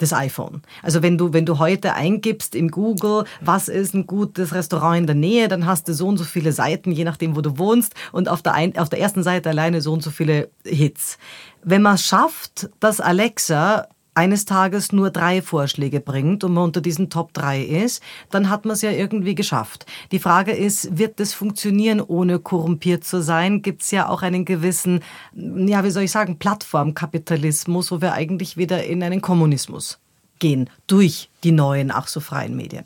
[0.00, 0.62] das iPhone.
[0.82, 5.06] Also wenn du, wenn du heute eingibst in Google, was ist ein gutes Restaurant in
[5.06, 7.94] der Nähe, dann hast du so und so viele Seiten, je nachdem, wo du wohnst,
[8.12, 11.18] und auf der, ein, auf der ersten Seite alleine so und so viele Hits.
[11.62, 16.80] Wenn man es schafft, dass Alexa eines Tages nur drei Vorschläge bringt und man unter
[16.80, 19.86] diesen Top 3 ist, dann hat man es ja irgendwie geschafft.
[20.12, 23.62] Die Frage ist, wird das funktionieren, ohne korrumpiert zu sein?
[23.62, 25.00] Gibt es ja auch einen gewissen,
[25.34, 29.98] ja, wie soll ich sagen, Plattformkapitalismus, wo wir eigentlich wieder in einen Kommunismus
[30.38, 32.84] gehen, durch die neuen, ach so freien Medien.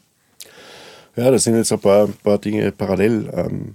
[1.17, 3.31] Ja, das sind jetzt ein paar, paar Dinge parallel.
[3.33, 3.75] Ähm,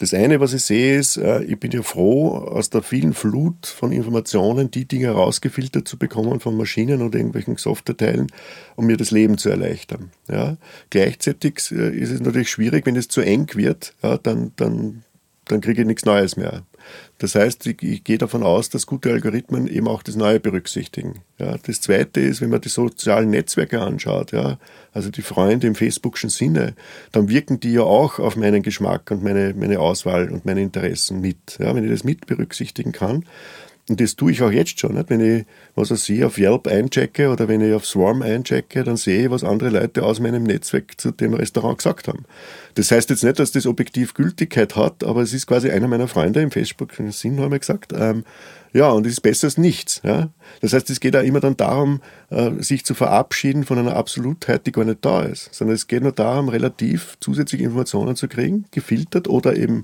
[0.00, 3.66] das eine, was ich sehe, ist, äh, ich bin ja froh, aus der vielen Flut
[3.66, 8.28] von Informationen die Dinge rausgefiltert zu bekommen von Maschinen oder irgendwelchen Softwareteilen,
[8.76, 10.10] um mir das Leben zu erleichtern.
[10.26, 10.56] Ja.
[10.88, 15.04] Gleichzeitig äh, ist es natürlich schwierig, wenn es zu eng wird, ja, dann, dann,
[15.44, 16.62] dann kriege ich nichts Neues mehr.
[17.18, 21.22] Das heißt, ich, ich, gehe davon aus, dass gute Algorithmen eben auch das Neue berücksichtigen.
[21.38, 24.58] Ja, das Zweite ist, wenn man die sozialen Netzwerke anschaut, ja,
[24.92, 26.74] also die Freunde im Facebookschen Sinne,
[27.12, 31.20] dann wirken die ja auch auf meinen Geschmack und meine, meine Auswahl und meine Interessen
[31.20, 31.58] mit.
[31.58, 33.24] Ja, wenn ich das mit berücksichtigen kann,
[33.90, 34.94] und das tue ich auch jetzt schon.
[34.94, 35.10] Nicht?
[35.10, 38.96] Wenn ich was ich sehe, auf Yelp einchecke oder wenn ich auf Swarm einchecke, dann
[38.96, 42.24] sehe ich, was andere Leute aus meinem Netzwerk zu dem Restaurant gesagt haben.
[42.74, 46.06] Das heißt jetzt nicht, dass das objektiv Gültigkeit hat, aber es ist quasi einer meiner
[46.06, 47.92] Freunde im Facebook Sinn, haben wir gesagt.
[47.92, 48.22] Ähm,
[48.72, 50.00] ja, und es ist besser als nichts.
[50.04, 50.30] Ja?
[50.60, 52.00] Das heißt, es geht auch immer dann darum,
[52.30, 56.04] äh, sich zu verabschieden von einer Absolutheit, die gar nicht da ist, sondern es geht
[56.04, 59.82] nur darum, relativ zusätzliche Informationen zu kriegen, gefiltert oder eben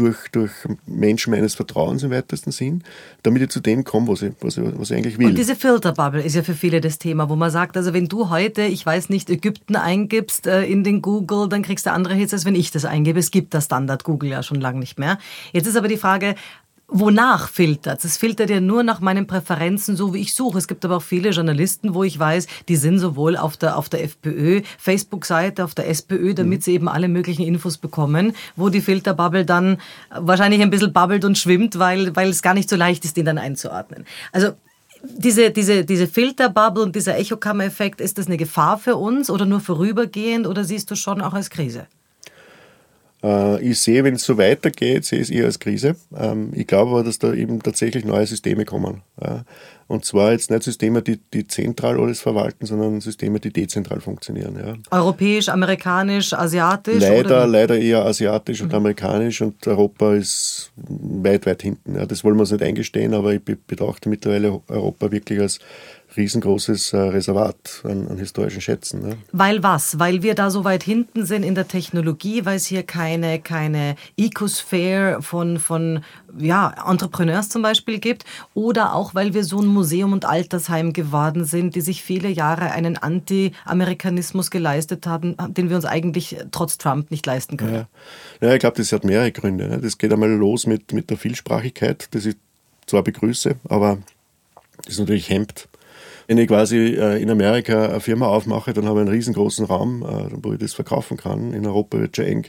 [0.00, 0.50] durch, durch
[0.86, 2.82] Menschen meines Vertrauens im weitesten Sinn,
[3.22, 5.26] damit ich zu dem komme, was ich, was ich, was ich eigentlich will.
[5.26, 8.30] Und diese Filterbubble ist ja für viele das Thema, wo man sagt, also wenn du
[8.30, 12.32] heute, ich weiß nicht, Ägypten eingibst äh, in den Google, dann kriegst du andere Hits,
[12.32, 13.18] als wenn ich das eingebe.
[13.18, 15.18] Es gibt das Standard Google ja schon lange nicht mehr.
[15.52, 16.34] Jetzt ist aber die Frage,
[16.92, 18.16] Wonach filtert es?
[18.16, 20.58] filtert ja nur nach meinen Präferenzen, so wie ich suche.
[20.58, 23.88] Es gibt aber auch viele Journalisten, wo ich weiß, die sind sowohl auf der, auf
[23.88, 26.62] der FPÖ, Facebook-Seite, auf der SPÖ, damit mhm.
[26.62, 29.78] sie eben alle möglichen Infos bekommen, wo die Filterbubble dann
[30.10, 33.24] wahrscheinlich ein bisschen bubbelt und schwimmt, weil, weil es gar nicht so leicht ist, den
[33.24, 34.04] dann einzuordnen.
[34.32, 34.52] Also
[35.02, 39.60] diese, diese, diese Filterbubble und dieser Echokammer-Effekt, ist das eine Gefahr für uns oder nur
[39.60, 41.86] vorübergehend oder siehst du schon auch als Krise?
[43.22, 45.96] Äh, ich sehe, wenn es so weitergeht, sehe ich es eher als Krise.
[46.16, 49.02] Ähm, ich glaube aber, dass da eben tatsächlich neue Systeme kommen.
[49.90, 54.56] Und zwar jetzt nicht Systeme, die, die zentral alles verwalten, sondern Systeme, die dezentral funktionieren.
[54.56, 54.96] Ja.
[54.96, 57.00] Europäisch, amerikanisch, asiatisch?
[57.00, 58.76] Leider, leider eher asiatisch und mhm.
[58.76, 61.96] amerikanisch und Europa ist weit, weit hinten.
[61.96, 62.06] Ja.
[62.06, 65.58] Das wollen wir uns nicht eingestehen, aber ich betrachte mittlerweile Europa wirklich als
[66.16, 69.02] riesengroßes äh, Reservat an, an, historischen Schätzen.
[69.02, 69.16] Ne?
[69.32, 69.98] Weil was?
[69.98, 73.96] Weil wir da so weit hinten sind in der Technologie, weil es hier keine, keine
[74.16, 76.04] Ecosphere von, von
[76.38, 81.44] ja, Entrepreneurs zum Beispiel gibt oder auch, weil wir so ein Museum und Altersheim geworden
[81.44, 87.10] sind, die sich viele Jahre einen Anti-Amerikanismus geleistet haben, den wir uns eigentlich trotz Trump
[87.10, 87.86] nicht leisten können.
[88.40, 89.68] Ja, ja ich glaube, das hat mehrere Gründe.
[89.68, 89.78] Ne?
[89.78, 92.36] Das geht einmal los mit, mit der Vielsprachigkeit, das ich
[92.86, 93.98] zwar begrüße, aber
[94.84, 95.68] das natürlich hemmt
[96.30, 100.04] Wenn ich quasi äh, in Amerika eine Firma aufmache, dann habe ich einen riesengroßen Raum,
[100.04, 101.52] äh, wo ich das verkaufen kann.
[101.52, 102.46] In Europa wird es schon eng.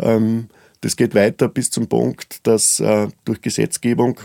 [0.00, 0.48] Ähm,
[0.80, 4.18] das geht weiter bis zum Punkt, dass äh, durch Gesetzgebung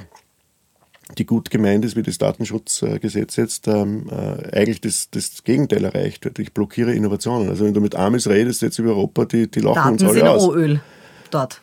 [1.16, 6.26] die gut gemeint ist, wie das Datenschutzgesetz jetzt, ähm, äh, eigentlich das, das Gegenteil erreicht
[6.26, 6.40] wird.
[6.40, 7.50] Ich blockiere Innovationen.
[7.50, 10.14] Also wenn du mit Amis redest jetzt über Europa, die, die lachen Daten uns alle
[10.14, 10.44] sind aus.
[10.44, 10.82] Rohöl
[11.30, 11.62] dort.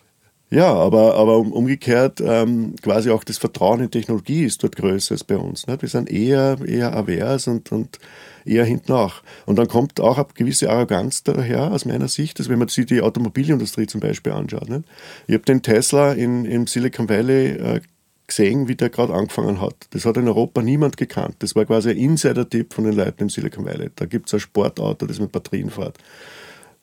[0.53, 5.25] Ja, aber, aber umgekehrt ähm, quasi auch das Vertrauen in Technologie ist dort größer als
[5.25, 5.67] bei uns.
[5.67, 5.81] Nicht?
[5.81, 7.99] Wir sind eher, eher avers und, und
[8.45, 9.23] eher hinten nach.
[9.47, 12.85] Und dann kommt auch eine gewisse Arroganz daher, aus meiner Sicht, dass wenn man sich
[12.85, 14.69] die Automobilindustrie zum Beispiel anschaut.
[14.69, 14.85] Nicht?
[15.27, 17.81] Ich habe den Tesla in, im Silicon Valley äh,
[18.27, 19.77] gesehen, wie der gerade angefangen hat.
[19.93, 21.37] Das hat in Europa niemand gekannt.
[21.39, 23.89] Das war quasi ein Insider-Tipp von den Leuten im Silicon Valley.
[23.97, 25.97] Da gibt es ein Sportauto, das mit Batterien fährt.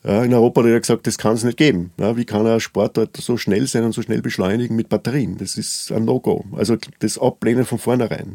[0.04, 1.92] Ja, in Europa hat er gesagt, das kann es nicht geben.
[2.00, 5.38] Ja, wie kann ein Sportauto so schnell sein und so schnell beschleunigen mit Batterien?
[5.38, 6.46] Das ist ein No-Go.
[6.54, 8.34] Also das Ablehnen von vornherein.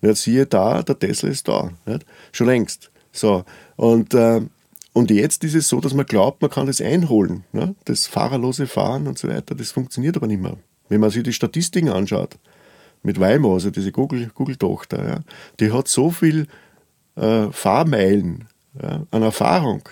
[0.00, 0.16] Nicht?
[0.16, 1.70] Siehe da, der Tesla ist da.
[1.84, 2.06] Nicht?
[2.32, 2.90] Schon längst.
[3.12, 3.44] So.
[3.76, 4.40] Und, äh,
[4.94, 7.44] und jetzt ist es so, dass man glaubt, man kann das einholen.
[7.52, 7.74] Ne?
[7.84, 10.56] Das fahrerlose Fahren und so weiter, das funktioniert aber nicht mehr.
[10.88, 12.38] Wenn man sich die Statistiken anschaut,
[13.02, 15.20] mit Waymo, also diese Google-Tochter, Google ja,
[15.60, 16.46] die hat so viel
[17.16, 18.48] äh, Fahrmeilen
[18.82, 19.82] ja, an Erfahrung.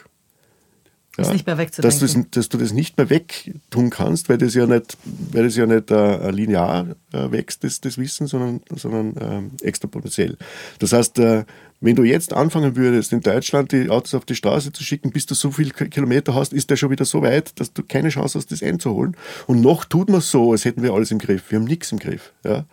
[1.17, 2.01] Ja, nicht mehr wegzudenken.
[2.01, 4.97] Dass, dass, du das nicht mehr wegtun kannst, weil das ja nicht,
[5.33, 10.37] weil das ja nicht äh, linear äh, wächst, das, das Wissen, sondern, sondern ähm, exponentiell.
[10.81, 11.45] Das heißt, äh,
[11.81, 15.27] wenn du jetzt anfangen würdest, in Deutschland die Autos auf die Straße zu schicken, bis
[15.27, 18.39] du so viele Kilometer hast, ist der schon wieder so weit, dass du keine Chance
[18.39, 19.17] hast, das einzuholen.
[19.47, 21.51] Und noch tut man so, als hätten wir alles im Griff.
[21.51, 22.33] Wir haben nichts im Griff.
[22.43, 22.65] Ja?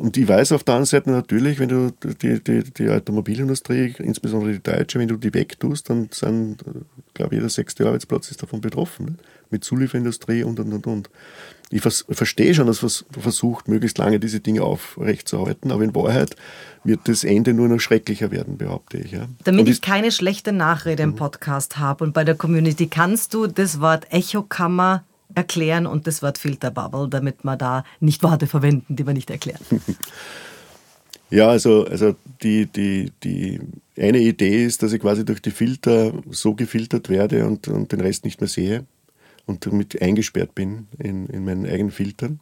[0.00, 1.90] Und ich weiß auf der anderen Seite natürlich, wenn du
[2.22, 6.64] die, die, die Automobilindustrie, insbesondere die deutsche, wenn du die wegtust, dann sind,
[7.12, 9.04] glaube ich, jeder sechste Arbeitsplatz ist davon betroffen.
[9.04, 9.14] Ne?
[9.50, 11.10] Mit Zulieferindustrie und, und, und, und
[11.68, 16.34] ich vers verstehe schon, dass man versucht, möglichst lange diese Dinge aufrechtzuerhalten, aber in Wahrheit
[16.82, 19.12] wird das Ende nur noch schrecklicher werden, behaupte ich.
[19.12, 19.28] Ja.
[19.44, 23.82] Damit ich keine schlechte Nachrede im Podcast habe und bei der Community, kannst du das
[23.82, 25.04] Wort Echokammer
[25.34, 29.60] erklären und das Wort Filterbubble, damit wir da nicht Worte verwenden, die wir nicht erklären?
[31.32, 33.60] Ja, also, also die, die, die
[33.96, 38.00] eine Idee ist, dass ich quasi durch die Filter so gefiltert werde und, und den
[38.00, 38.84] Rest nicht mehr sehe
[39.46, 42.40] und damit eingesperrt bin in, in meinen eigenen Filtern.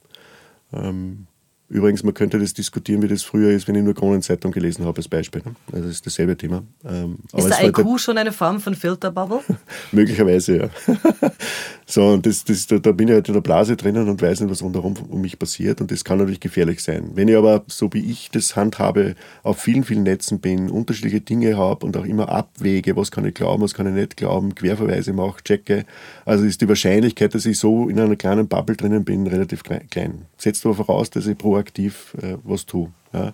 [0.73, 1.27] Ähm,
[1.71, 4.97] Übrigens, man könnte das diskutieren, wie das früher ist, wenn ich nur Kronenzeitung gelesen habe,
[4.97, 5.43] als Beispiel.
[5.45, 5.55] Ne?
[5.71, 6.63] Also das ist dasselbe Thema.
[6.83, 9.41] Ähm, ist der IQ der, schon eine Form von Filterbubble?
[9.93, 10.71] möglicherweise, ja.
[11.87, 14.41] so, und das, das, da, da, bin ich halt in der Blase drinnen und weiß
[14.41, 15.83] nicht, was rundherum um mich passiert.
[15.83, 17.11] Und das kann natürlich gefährlich sein.
[17.15, 21.59] Wenn ich aber, so wie ich das handhabe, auf vielen, vielen Netzen bin, unterschiedliche Dinge
[21.59, 25.13] habe und auch immer abwäge, was kann ich glauben, was kann ich nicht glauben, Querverweise
[25.13, 25.85] mache, checke,
[26.25, 30.23] also ist die Wahrscheinlichkeit, dass ich so in einer kleinen Bubble drinnen bin, relativ klein.
[30.39, 32.91] Setzt aber voraus, dass ich pro proaktiv äh, was tue.
[33.13, 33.33] Ja.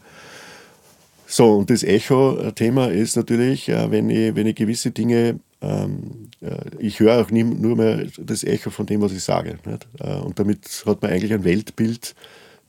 [1.26, 6.56] So, und das Echo-Thema ist natürlich, äh, wenn, ich, wenn ich gewisse Dinge, ähm, äh,
[6.78, 9.58] ich höre auch nie, nur mehr das Echo von dem, was ich sage.
[9.64, 9.86] Nicht?
[10.00, 12.14] Äh, und damit hat man eigentlich ein Weltbild,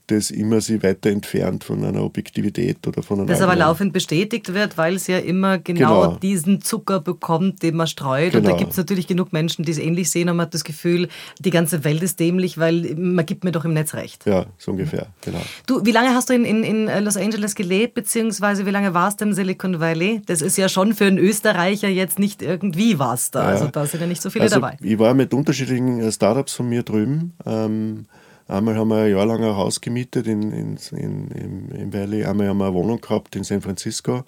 [0.06, 3.26] das immer sie weiter entfernt von einer Objektivität oder von einer.
[3.26, 7.76] Das aber laufend bestätigt wird, weil es ja immer genau, genau, diesen Zucker bekommt, den
[7.76, 8.32] man streut.
[8.32, 8.38] Genau.
[8.38, 8.58] Und da genau.
[8.58, 11.08] gibt es natürlich genug Menschen, die es ähnlich sehen und man hat das Gefühl,
[11.40, 14.26] die ganze Welt ist dämlich, weil man gibt mir doch im Netz recht.
[14.26, 15.40] Ja, so ungefähr, genau.
[15.66, 19.20] Du, wie lange hast du in, in, in Los Angeles gelebt, beziehungsweise wie lange warst
[19.20, 20.22] du im Silicon Valley?
[20.26, 23.42] Das ist ja schon für einen Österreicher jetzt nicht irgendwie was da.
[23.42, 23.48] Ja.
[23.48, 24.76] Also da sind ja nicht so viele also, dabei.
[24.80, 27.32] Ich war mit unterschiedlichen Startups von mir drüben.
[27.44, 28.06] Ähm,
[28.48, 32.48] Einmal haben wir ein Jahr lang ein Haus gemietet in, in, in, im Valley, einmal
[32.48, 34.24] haben wir eine Wohnung gehabt in San Francisco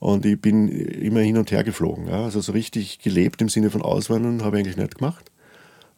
[0.00, 2.08] und ich bin immer hin und her geflogen.
[2.08, 2.24] Ja.
[2.24, 5.30] Also so richtig gelebt im Sinne von Auswandern habe ich eigentlich nicht gemacht.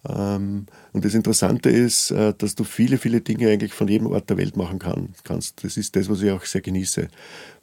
[0.07, 4.31] Ähm, und das Interessante ist, äh, dass du viele, viele Dinge eigentlich von jedem Ort
[4.31, 5.65] der Welt machen kannst.
[5.65, 7.09] Das ist das, was ich auch sehr genieße.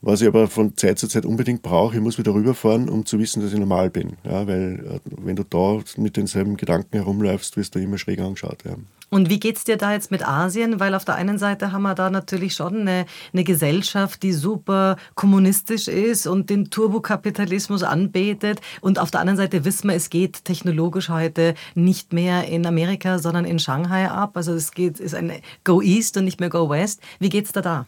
[0.01, 3.19] Was ich aber von Zeit zu Zeit unbedingt brauche, ich muss wieder rüberfahren, um zu
[3.19, 4.17] wissen, dass ich normal bin.
[4.25, 8.65] Ja, weil äh, wenn du da mit denselben Gedanken herumläufst, wirst du immer schräg angeschaut.
[8.65, 8.75] Ja.
[9.13, 10.79] Und wie geht es dir da jetzt mit Asien?
[10.79, 14.95] Weil auf der einen Seite haben wir da natürlich schon eine, eine Gesellschaft, die super
[15.15, 18.61] kommunistisch ist und den Turbokapitalismus anbetet.
[18.79, 23.19] Und auf der anderen Seite wissen wir, es geht technologisch heute nicht mehr in Amerika,
[23.21, 24.35] sondern in Shanghai ab.
[24.35, 25.31] Also es geht, ist ein
[25.63, 27.01] Go East und nicht mehr Go West.
[27.19, 27.85] Wie geht es da da?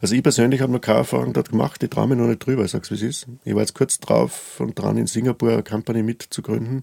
[0.00, 2.64] Also ich persönlich habe noch keine Erfahrung dort gemacht, ich traue mich noch nicht drüber,
[2.64, 3.26] ich sag's wie es ist.
[3.44, 6.82] Ich war jetzt kurz drauf und dran, in Singapur eine Company mitzugründen,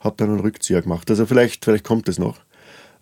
[0.00, 1.08] habe dann einen Rückzieher gemacht.
[1.10, 2.38] Also vielleicht, vielleicht kommt es noch.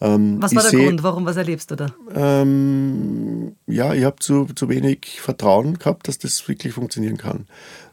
[0.01, 1.03] Ähm, was war der seh, Grund?
[1.03, 1.25] Warum?
[1.25, 1.87] Was erlebst du da?
[2.15, 7.47] Ähm, ja, ich habe zu, zu wenig Vertrauen gehabt, dass das wirklich funktionieren kann.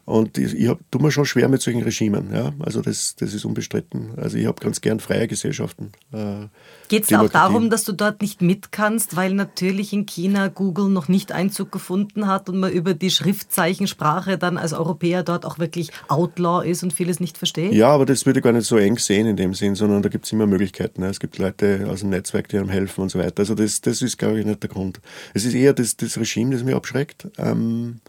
[0.04, 2.30] Und ich, ich tue mir schon schwer mit solchen Regimen.
[2.32, 2.52] Ja?
[2.58, 4.12] Also das, das ist unbestritten.
[4.16, 5.92] Also ich habe ganz gern freie Gesellschaften.
[6.12, 6.48] Äh,
[6.88, 10.90] Geht es auch darum, dass du dort nicht mit kannst, weil natürlich in China Google
[10.90, 15.58] noch nicht Einzug gefunden hat und man über die Schriftzeichensprache dann als Europäer dort auch
[15.58, 17.72] wirklich Outlaw ist und vieles nicht versteht?
[17.72, 20.10] Ja, aber das würde ich gar nicht so eng sehen in dem Sinn, sondern da
[20.10, 21.00] gibt es immer Möglichkeiten.
[21.00, 21.08] Ne?
[21.08, 23.40] Es gibt Leute aus dem Netzwerk, die einem helfen und so weiter.
[23.40, 25.00] Also das, das ist, glaube ich, nicht der Grund.
[25.32, 27.28] Es ist eher das, das Regime, das mich abschreckt.
[27.38, 28.00] Ähm,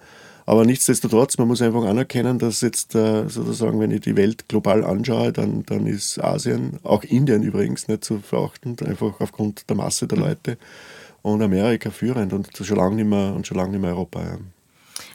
[0.45, 4.83] aber nichtsdestotrotz, man muss einfach anerkennen, dass jetzt äh, sozusagen, wenn ich die Welt global
[4.83, 10.07] anschaue, dann, dann ist Asien, auch Indien übrigens, nicht zu verachten, einfach aufgrund der Masse
[10.07, 10.23] der mhm.
[10.25, 10.57] Leute
[11.23, 14.21] und Amerika führend und schon lange nicht mehr, und schon lange nicht mehr Europa.
[14.21, 14.37] Ja.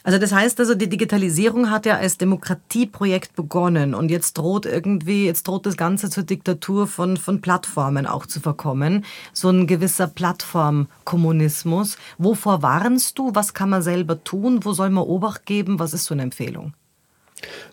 [0.03, 5.25] Also das heißt also, die Digitalisierung hat ja als Demokratieprojekt begonnen und jetzt droht irgendwie,
[5.25, 9.05] jetzt droht das Ganze zur Diktatur von, von Plattformen auch zu verkommen.
[9.33, 11.97] So ein gewisser Plattformkommunismus.
[12.17, 13.33] Wovor warnst du?
[13.33, 14.63] Was kann man selber tun?
[14.63, 15.79] Wo soll man Obacht geben?
[15.79, 16.73] Was ist so eine Empfehlung?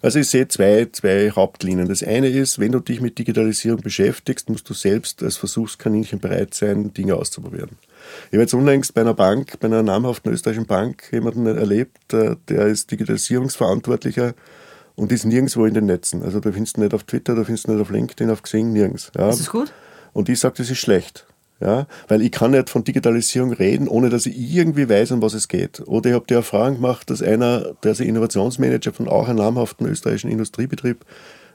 [0.01, 1.89] Also ich sehe zwei, zwei Hauptlinien.
[1.89, 6.55] Das eine ist, wenn du dich mit Digitalisierung beschäftigst, musst du selbst als Versuchskaninchen bereit
[6.55, 7.71] sein, Dinge auszuprobieren.
[8.27, 12.37] Ich habe jetzt unlängst bei einer Bank, bei einer namhaften österreichischen Bank, jemanden erlebt, äh,
[12.49, 14.35] der ist Digitalisierungsverantwortlicher
[14.97, 16.23] und ist nirgendwo in den Netzen.
[16.23, 18.73] Also da findest du nicht auf Twitter, da findest du nicht auf LinkedIn, auf Xing,
[18.73, 19.13] nirgends.
[19.17, 19.29] Ja.
[19.29, 19.73] Ist das gut?
[20.13, 21.27] Und ich sage, das ist schlecht.
[21.61, 25.35] Ja, weil ich kann nicht von Digitalisierung reden, ohne dass ich irgendwie weiß, um was
[25.35, 25.81] es geht.
[25.89, 29.89] Oder ich habe die Erfahrung gemacht, dass einer, der sich Innovationsmanager von auch einem namhaften
[29.89, 31.05] österreichischen Industriebetrieb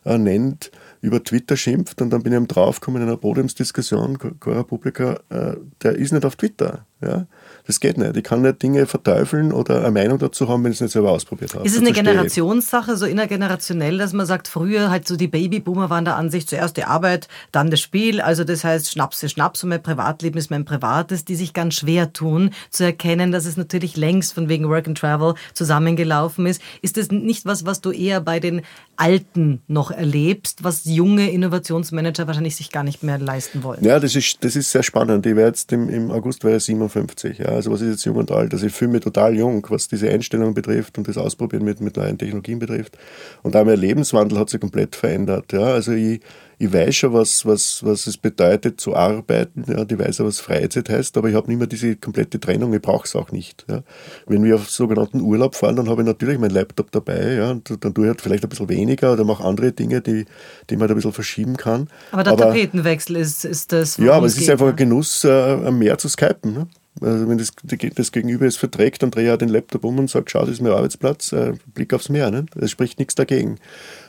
[0.04, 0.72] äh, nennt,
[1.04, 5.58] über Twitter schimpft und dann bin ich ihm draufgekommen in einer Podiumsdiskussion, Cora Publica, äh,
[5.82, 6.86] der ist nicht auf Twitter.
[7.02, 7.28] Ja?
[7.66, 8.18] Das geht nicht.
[8.18, 11.12] Ich kann nicht Dinge verteufeln oder eine Meinung dazu haben, wenn ich es nicht selber
[11.12, 11.66] ausprobiert habe.
[11.66, 16.04] Ist es eine Generationssache, so innergenerationell, dass man sagt, früher halt so die Babyboomer waren
[16.04, 18.20] der Ansicht, zuerst die Arbeit, dann das Spiel.
[18.20, 21.76] Also das heißt, Schnaps ist Schnaps und mein Privatleben ist mein Privates, die sich ganz
[21.76, 26.62] schwer tun, zu erkennen, dass es natürlich längst von wegen Work and Travel zusammengelaufen ist.
[26.82, 28.62] Ist das nicht was, was du eher bei den
[28.98, 33.84] Alten noch erlebst, was junge Innovationsmanager wahrscheinlich sich gar nicht mehr leisten wollen?
[33.84, 35.26] Ja, das ist, das ist sehr spannend.
[35.26, 37.40] Ich werde jetzt im, im August wäre 57.
[37.40, 37.53] Ja.
[37.54, 38.54] Also was ist jetzt jung und alt?
[38.54, 41.98] Also ich fühle mich total jung, was diese Einstellung betrifft und das Ausprobieren mit, mit
[41.98, 42.98] neuen Technologien betrifft.
[43.42, 45.52] Und auch mein Lebenswandel hat sich komplett verändert.
[45.54, 45.62] Ja.
[45.62, 46.22] Also ich,
[46.64, 49.66] ich weiß schon, was, was, was es bedeutet zu arbeiten.
[49.68, 52.74] Ja, ich weiß auch, was Freizeit heißt, aber ich habe nicht mehr diese komplette Trennung.
[52.74, 53.66] Ich brauche es auch nicht.
[53.70, 53.84] Ja.
[54.28, 57.34] Wenn wir auf sogenannten Urlaub fahren, dann habe ich natürlich meinen Laptop dabei.
[57.34, 60.26] Ja, und dann tue ich halt vielleicht ein bisschen weniger oder mache andere Dinge, die,
[60.70, 61.90] die man da ein bisschen verschieben kann.
[62.12, 63.98] Aber der aber, Tapetenwechsel ist, ist das.
[63.98, 66.54] Ja, aber es ist einfach ein Genuss, äh, mehr zu skypen.
[66.54, 66.68] Ne?
[67.04, 67.52] Also wenn das,
[67.96, 70.52] das Gegenüber es verträgt, dann drehe ich auch den Laptop um und sage, schau, das
[70.52, 72.32] ist mein Arbeitsplatz, äh, Blick aufs Meer.
[72.32, 72.46] Ne?
[72.60, 73.58] Es spricht nichts dagegen.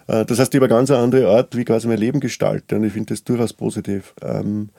[0.06, 2.84] Äh, das heißt, ich habe eine ganz andere Art, wie quasi mein Leben gestalte und
[2.84, 4.14] ich finde das durchaus positiv.
[4.22, 4.70] Ähm,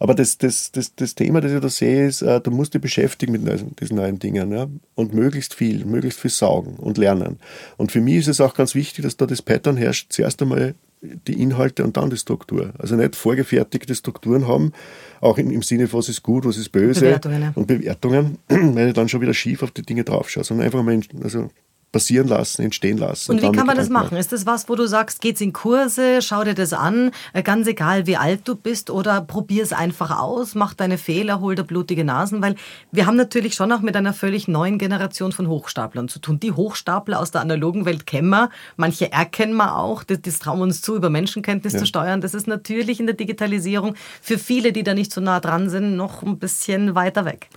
[0.00, 2.80] aber das, das, das, das Thema, das ich da sehe, ist, äh, du musst dich
[2.80, 3.42] beschäftigen mit
[3.80, 4.66] diesen neuen Dingen ja?
[4.94, 7.38] und möglichst viel, möglichst viel saugen und lernen.
[7.76, 10.74] Und für mich ist es auch ganz wichtig, dass da das Pattern herrscht, zuerst einmal
[11.00, 12.72] die Inhalte und dann die Struktur.
[12.78, 14.72] Also nicht vorgefertigte Strukturen haben,
[15.20, 19.08] auch im Sinne, was ist gut, was ist böse Bewertungen, und Bewertungen, weil ich dann
[19.08, 21.50] schon wieder schief auf die Dinge draufschaue, sondern einfach mal, also
[21.92, 23.32] passieren lassen, entstehen lassen.
[23.32, 24.18] Und, wie kann man das machen?
[24.18, 27.66] Ist das was, wo du sagst, geht's in Kurse, schau dir das an, äh, ganz
[27.66, 31.64] egal wie alt du bist oder probier es einfach aus, mach deine Fehler, hol dir
[31.64, 32.56] blutige Nasen, weil
[32.92, 36.38] wir haben natürlich schon auch mit einer völlig neuen Generation von Hochstaplern zu tun.
[36.40, 40.58] Die Hochstapler aus der analogen Welt kennen wir, manche erkennen wir auch, das, das trauen
[40.58, 41.78] wir uns zu, über Menschenkenntnis ja.
[41.78, 42.20] zu steuern.
[42.20, 45.96] Das ist natürlich in der Digitalisierung für viele, die da nicht so nah dran sind,
[45.96, 47.48] noch ein bisschen weiter weg.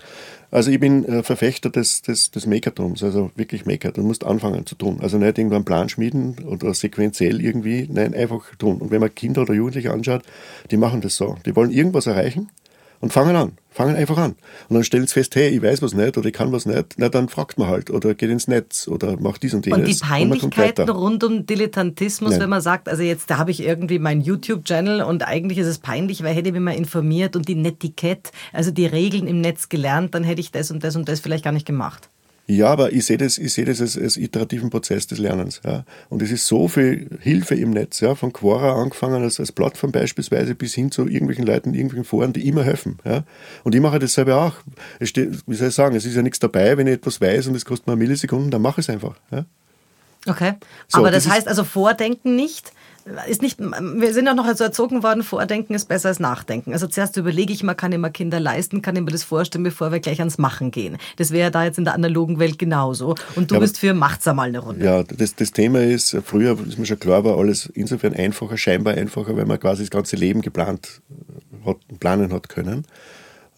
[0.52, 3.94] Also ich bin äh, Verfechter des, des, des Makertums, also wirklich Maker.
[3.94, 5.00] Du musst anfangen zu tun.
[5.02, 8.78] Also nicht irgendwann einen Plan schmieden oder sequenziell irgendwie, nein, einfach tun.
[8.78, 10.24] Und wenn man Kinder oder Jugendliche anschaut,
[10.70, 11.38] die machen das so.
[11.46, 12.50] Die wollen irgendwas erreichen
[13.02, 13.58] und fangen an.
[13.74, 14.36] Fangen einfach an.
[14.68, 16.96] Und dann stellt es fest, hey, ich weiß was nicht oder ich kann was nicht.
[16.98, 19.80] Na, dann fragt man halt oder geht ins Netz oder macht dies und jenes.
[19.80, 22.42] Und die Peinlichkeiten rund um Dilettantismus, Nein.
[22.42, 25.80] wenn man sagt, also jetzt, da habe ich irgendwie meinen YouTube-Channel und eigentlich ist es
[25.80, 29.70] peinlich, weil hätte ich mich mal informiert und die Netiquette, also die Regeln im Netz
[29.70, 32.10] gelernt, dann hätte ich das und das und das vielleicht gar nicht gemacht.
[32.48, 35.62] Ja, aber ich sehe das, ich sehe das als, als iterativen Prozess des Lernens.
[35.64, 35.86] Ja.
[36.10, 39.92] Und es ist so viel Hilfe im Netz, ja, von Quora angefangen als, als Plattform
[39.92, 43.00] beispielsweise bis hin zu irgendwelchen Leuten, irgendwelchen Foren, die immer helfen.
[43.06, 43.24] Ja.
[43.64, 44.56] Und ich mache das selber auch.
[45.00, 47.48] Es steht, wie soll ich sagen, es ist ja nichts dabei, wenn ich etwas weiß
[47.48, 49.16] und es kostet mir Millisekunden, dann mache ich es einfach.
[49.32, 49.46] Ja.
[50.28, 50.54] Okay.
[50.88, 52.74] So, aber das, das heißt also Vordenken nicht,
[53.28, 56.74] ist nicht, wir sind ja noch so erzogen worden, Vordenken ist besser als Nachdenken.
[56.74, 59.64] Also zuerst überlege ich mal, kann ich mir Kinder leisten, kann ich mir das vorstellen,
[59.64, 60.98] bevor wir gleich ans Machen gehen.
[61.18, 63.16] Das wäre da jetzt in der analogen Welt genauso.
[63.36, 64.86] Und du ja, bist für, macht's einmal eine Runde.
[64.86, 68.96] Ja, das, das Thema ist, früher ist mir schon klar, war alles insofern einfacher, scheinbar
[68.96, 71.02] einfacher, weil man quasi das ganze Leben geplant
[71.66, 72.86] hat, planen hat können.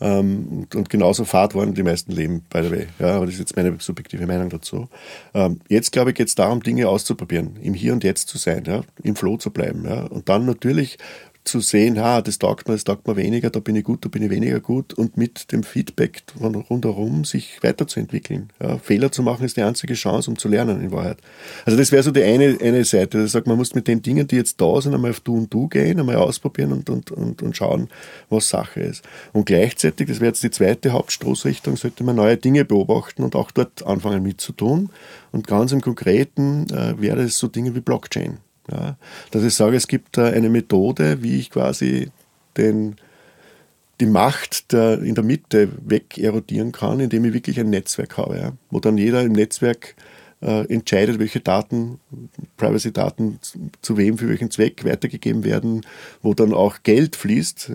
[0.04, 2.88] Ähm, und, genauso fad waren die meisten Leben, by the way.
[2.99, 4.89] Ja, aber das ist jetzt meine subjektive Meinung dazu.
[5.34, 8.66] Ähm, jetzt, glaube ich, geht es darum, Dinge auszuprobieren, im Hier und Jetzt zu sein,
[8.68, 9.86] ja, im Flow zu bleiben.
[9.86, 10.04] Ja.
[10.04, 10.97] Und dann natürlich
[11.44, 14.10] zu sehen, ha, das taugt mir, das taugt mir weniger, da bin ich gut, da
[14.10, 18.50] bin ich weniger gut und mit dem Feedback von rundherum sich weiterzuentwickeln.
[18.62, 21.18] Ja, Fehler zu machen ist die einzige Chance, um zu lernen in Wahrheit.
[21.66, 23.24] Also das wäre so die eine, eine Seite.
[23.24, 25.54] Ich sage, man muss mit den Dingen, die jetzt da sind, einmal auf Du und
[25.54, 27.89] Du gehen, einmal ausprobieren und, und, und, und schauen,
[28.30, 29.04] was Sache ist.
[29.34, 33.52] Und gleichzeitig, das wäre jetzt die zweite Hauptstoßrichtung, sollte man neue Dinge beobachten und auch
[33.52, 34.89] dort anfangen mitzutun.
[35.32, 38.38] Und ganz im Konkreten äh, wäre es so Dinge wie Blockchain.
[38.72, 38.97] Ja,
[39.32, 42.11] dass ich sage, es gibt eine Methode, wie ich quasi
[42.55, 42.95] den,
[43.99, 48.51] die Macht der, in der Mitte wegerodieren kann, indem ich wirklich ein Netzwerk habe, ja,
[48.70, 49.95] wo dann jeder im Netzwerk
[50.44, 52.00] äh, entscheidet, welche Daten,
[52.58, 53.39] Privacy-Daten
[53.82, 55.86] zu wem, für welchen Zweck weitergegeben werden,
[56.22, 57.72] wo dann auch Geld fließt,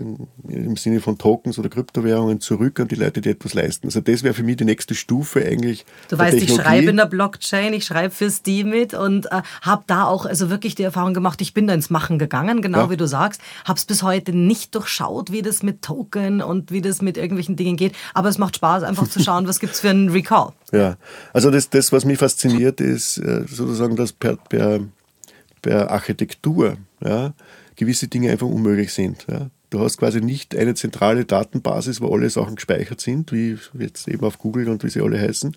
[0.47, 3.87] im Sinne von Tokens oder Kryptowährungen, zurück an die Leute, die etwas leisten.
[3.87, 5.85] Also das wäre für mich die nächste Stufe eigentlich.
[6.09, 6.53] Du weißt, Technologie.
[6.53, 10.25] ich schreibe in der Blockchain, ich schreibe für Steam mit und äh, habe da auch
[10.25, 12.89] also wirklich die Erfahrung gemacht, ich bin da ins Machen gegangen, genau ja.
[12.91, 16.81] wie du sagst, habe es bis heute nicht durchschaut, wie das mit Token und wie
[16.81, 19.79] das mit irgendwelchen Dingen geht, aber es macht Spaß, einfach zu schauen, was gibt es
[19.79, 20.53] für einen Recall.
[20.71, 20.97] Ja,
[21.33, 24.81] also das, das, was mich fasziniert, ist äh, sozusagen, dass per, per,
[25.61, 27.33] per Architektur ja,
[27.75, 29.25] gewisse Dinge einfach unmöglich sind.
[29.29, 29.49] Ja.
[29.69, 34.25] Du hast quasi nicht eine zentrale Datenbasis, wo alle Sachen gespeichert sind, wie jetzt eben
[34.25, 35.55] auf Google und wie sie alle heißen.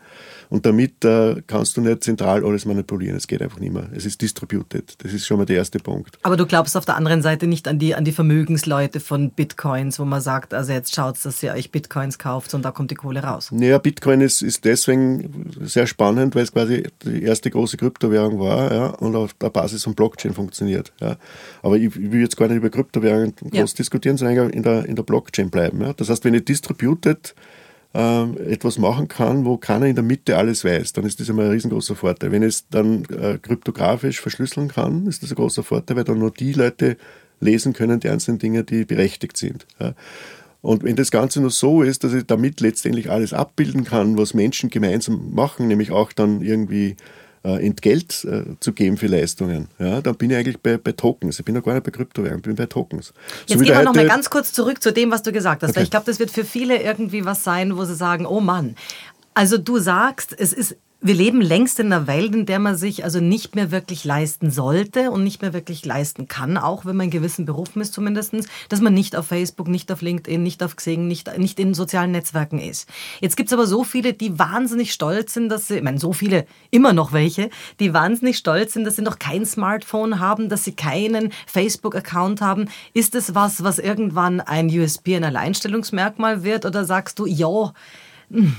[0.51, 3.17] Und damit äh, kannst du nicht zentral alles manipulieren.
[3.17, 3.89] Es geht einfach nicht mehr.
[3.95, 5.03] Es ist distributed.
[5.03, 6.19] Das ist schon mal der erste Punkt.
[6.25, 9.99] Aber du glaubst auf der anderen Seite nicht an die, an die Vermögensleute von Bitcoins,
[9.99, 12.97] wo man sagt, also jetzt schaut, dass ihr euch Bitcoins kauft und da kommt die
[12.97, 13.51] Kohle raus.
[13.51, 18.75] Naja, Bitcoin ist, ist deswegen sehr spannend, weil es quasi die erste große Kryptowährung war
[18.75, 20.93] ja, und auf der Basis von Blockchain funktioniert.
[21.01, 21.17] Ja.
[21.63, 23.65] Aber ich, ich will jetzt gar nicht über Kryptowährungen groß ja.
[23.65, 25.81] diskutieren diskutieren, sondern in der, in der Blockchain bleiben.
[25.81, 25.93] Ja?
[25.93, 27.35] Das heißt, wenn ich distributed
[27.95, 31.47] äh, etwas machen kann, wo keiner in der Mitte alles weiß, dann ist das einmal
[31.47, 32.33] ein riesengroßer Vorteil.
[32.33, 36.19] Wenn ich es dann äh, kryptografisch verschlüsseln kann, ist das ein großer Vorteil, weil dann
[36.19, 36.97] nur die Leute
[37.41, 39.67] lesen können, die einzelnen Dinge, die berechtigt sind.
[39.81, 39.95] Ja?
[40.61, 44.33] Und wenn das Ganze nur so ist, dass ich damit letztendlich alles abbilden kann, was
[44.33, 46.97] Menschen gemeinsam machen, nämlich auch dann irgendwie
[47.45, 51.39] äh, Entgelt äh, zu geben für Leistungen, ja, dann bin ich eigentlich bei, bei Tokens.
[51.39, 53.13] Ich bin noch gar nicht bei Kryptowährungen, ich bin bei Tokens.
[53.47, 55.71] Jetzt so gehen wir nochmal ganz kurz zurück zu dem, was du gesagt hast.
[55.71, 55.77] Okay.
[55.79, 58.77] Weil ich glaube, das wird für viele irgendwie was sein, wo sie sagen, oh Mann.
[59.35, 63.03] Also du sagst, es ist wir leben längst in einer Welt, in der man sich
[63.03, 67.07] also nicht mehr wirklich leisten sollte und nicht mehr wirklich leisten kann, auch wenn man
[67.07, 68.33] in gewissen Berufen ist zumindest,
[68.69, 72.13] dass man nicht auf Facebook, nicht auf LinkedIn, nicht auf Xing, nicht, nicht in sozialen
[72.13, 72.89] Netzwerken ist.
[73.21, 76.47] Jetzt gibt's aber so viele, die wahnsinnig stolz sind, dass sie, ich meine, so viele,
[76.71, 77.51] immer noch welche,
[77.81, 82.69] die wahnsinnig stolz sind, dass sie noch kein Smartphone haben, dass sie keinen Facebook-Account haben.
[82.95, 86.65] Ist es was, was irgendwann ein USP, ein Alleinstellungsmerkmal wird?
[86.65, 87.75] Oder sagst du, ja,
[88.31, 88.55] hm,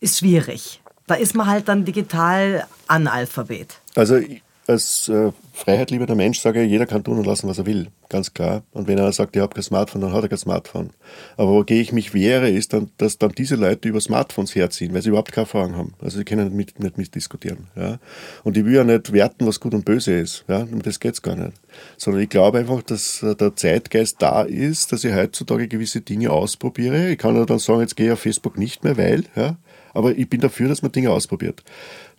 [0.00, 0.82] ist schwierig?
[1.10, 3.80] Da ist man halt dann digital Analphabet.
[3.96, 4.20] Also
[4.68, 8.32] als äh, freiheitliebender Mensch sage ich, jeder kann tun und lassen, was er will, ganz
[8.32, 8.62] klar.
[8.70, 10.90] Und wenn er sagt, ich habe kein Smartphone, dann hat er kein Smartphone.
[11.36, 15.02] Aber wogegen ich mich wehre, ist dann, dass dann diese Leute über Smartphones herziehen, weil
[15.02, 15.94] sie überhaupt keine Erfahrung haben.
[16.00, 17.66] Also sie können nicht, mit, nicht mitdiskutieren.
[17.74, 17.98] Ja.
[18.44, 20.44] Und ich will ja nicht werten, was gut und böse ist.
[20.46, 20.60] Ja.
[20.60, 21.54] Um das geht es gar nicht.
[21.96, 26.30] Sondern ich glaube einfach, dass äh, der Zeitgeist da ist, dass ich heutzutage gewisse Dinge
[26.30, 27.08] ausprobiere.
[27.08, 29.56] Ich kann ja dann sagen, jetzt gehe ich auf Facebook nicht mehr, weil, ja,
[29.94, 31.62] aber ich bin dafür, dass man Dinge ausprobiert.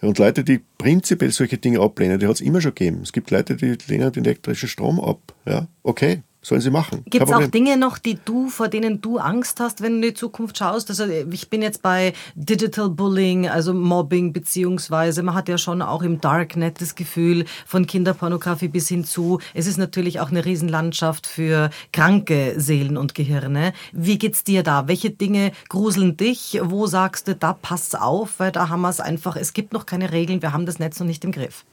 [0.01, 3.01] Und Leute, die prinzipiell solche Dinge ablehnen, die hat es immer schon gegeben.
[3.03, 5.19] Es gibt Leute, die lehnen den elektrischen Strom ab.
[5.45, 6.23] Ja, okay.
[6.43, 7.03] Sollen sie machen.
[7.05, 10.01] Gibt es auch Dinge noch, die du, vor denen du Angst hast, wenn du in
[10.01, 10.89] die Zukunft schaust?
[10.89, 16.01] Also ich bin jetzt bei Digital Bullying, also Mobbing, beziehungsweise man hat ja schon auch
[16.01, 21.27] im Darknet das Gefühl von Kinderpornografie bis hin zu, es ist natürlich auch eine Riesenlandschaft
[21.27, 23.73] für kranke Seelen und Gehirne.
[23.91, 24.87] Wie geht's dir da?
[24.87, 26.59] Welche Dinge gruseln dich?
[26.63, 29.85] Wo sagst du, da pass auf, weil da haben wir es einfach, es gibt noch
[29.85, 31.65] keine Regeln, wir haben das Netz noch nicht im Griff.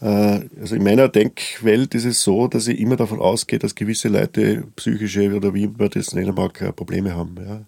[0.00, 4.08] Äh, also in meiner Denkwelt ist es so, dass ich immer davon ausgehe, dass gewisse
[4.08, 7.36] Leute psychische oder wie man das nennen mag, äh, Probleme haben.
[7.38, 7.60] Ja?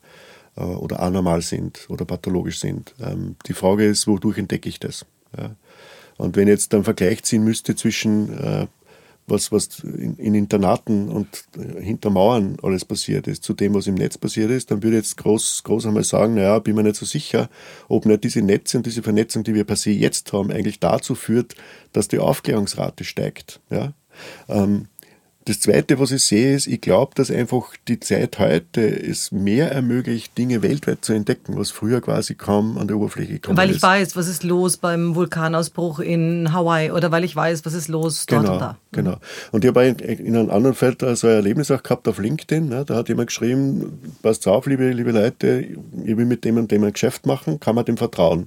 [0.56, 2.94] Äh, oder anormal sind oder pathologisch sind.
[3.00, 5.04] Ähm, die Frage ist, wodurch entdecke ich das?
[5.36, 5.54] Ja?
[6.18, 8.68] Und wenn ich jetzt einen Vergleich ziehen müsste zwischen
[9.26, 11.28] was, was in, in, Internaten und
[11.80, 15.04] hinter Mauern alles passiert ist, zu dem, was im Netz passiert ist, dann würde ich
[15.04, 17.48] jetzt groß, groß einmal sagen, naja, bin mir nicht so sicher,
[17.88, 21.14] ob nicht diese Netze und diese Vernetzung, die wir per se jetzt haben, eigentlich dazu
[21.14, 21.54] führt,
[21.92, 23.60] dass die Aufklärungsrate steigt.
[23.70, 23.92] Ja?
[24.48, 24.88] Ähm,
[25.44, 29.72] Das Zweite, was ich sehe, ist, ich glaube, dass einfach die Zeit heute es mehr
[29.72, 33.58] ermöglicht, Dinge weltweit zu entdecken, was früher quasi kaum an der Oberfläche kommt.
[33.58, 33.82] Weil ich ist.
[33.82, 38.26] weiß, was ist los beim Vulkanausbruch in Hawaii oder weil ich weiß, was ist los
[38.26, 38.78] dort genau, und da.
[38.92, 39.16] Genau.
[39.50, 42.68] Und ich habe in einem anderen Feld so ein Erlebnis auch gehabt auf LinkedIn.
[42.68, 42.84] Ne?
[42.84, 45.66] Da hat jemand geschrieben, passt auf, liebe, liebe Leute,
[46.04, 48.46] ich will mit dem und dem ein Geschäft machen, kann man dem vertrauen?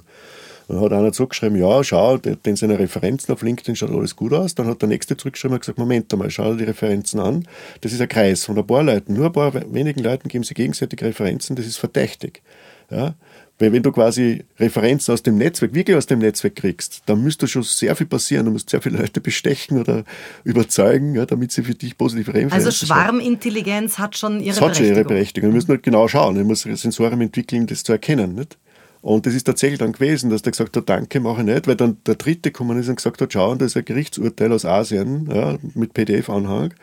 [0.67, 4.55] Dann hat einer zurückgeschrieben, ja, schau, den seine Referenzen auf LinkedIn schaut alles gut aus.
[4.55, 7.47] Dann hat der nächste zurückgeschrieben und gesagt, Moment einmal, schau dir die Referenzen an.
[7.81, 9.13] Das ist ein Kreis von ein paar Leuten.
[9.13, 12.41] Nur ein paar wenigen Leuten geben sie gegenseitig Referenzen, das ist verdächtig.
[12.89, 13.15] Ja?
[13.57, 17.47] Weil wenn du quasi Referenzen aus dem Netzwerk, wirklich aus dem Netzwerk kriegst, dann müsste
[17.47, 18.45] schon sehr viel passieren.
[18.45, 20.03] Du musst sehr viele Leute bestechen oder
[20.43, 24.69] überzeugen, ja, damit sie für dich positive Referenzen Also Schwarmintelligenz hat schon ihre das Berechtigung.
[24.69, 25.49] hat schon ihre Berechtigung.
[25.51, 26.35] Wir müssen halt genau schauen.
[26.35, 28.35] Wir müssen Sensoren entwickeln, das zu erkennen.
[28.35, 28.57] Nicht?
[29.05, 31.75] Und das ist tatsächlich dann gewesen, dass der gesagt hat, danke, mache ich nicht, weil
[31.75, 35.29] dann der dritte gekommen ist und gesagt hat, schau, das ist ein Gerichtsurteil aus Asien
[35.31, 36.73] ja, mit PDF-Anhang.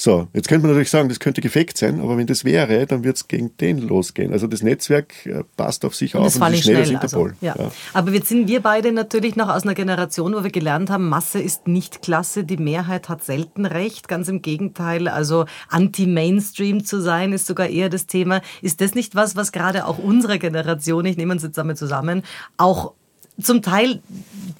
[0.00, 3.02] So, jetzt könnte man natürlich sagen, das könnte gefaked sein, aber wenn das wäre, dann
[3.02, 4.32] wird es gegen den losgehen.
[4.32, 7.04] Also das Netzwerk äh, passt auf sich und auf das und ist schnell, schnell als
[7.04, 7.30] Interpol.
[7.30, 7.56] Also, ja.
[7.58, 7.72] ja.
[7.94, 11.40] Aber jetzt sind wir beide natürlich noch aus einer Generation, wo wir gelernt haben, Masse
[11.40, 14.06] ist nicht klasse, die Mehrheit hat selten recht.
[14.06, 18.40] Ganz im Gegenteil, also anti-Mainstream zu sein, ist sogar eher das Thema.
[18.62, 22.22] Ist das nicht was, was gerade auch unsere Generation, ich nehme uns jetzt damit zusammen,
[22.56, 22.94] auch
[23.40, 24.00] zum Teil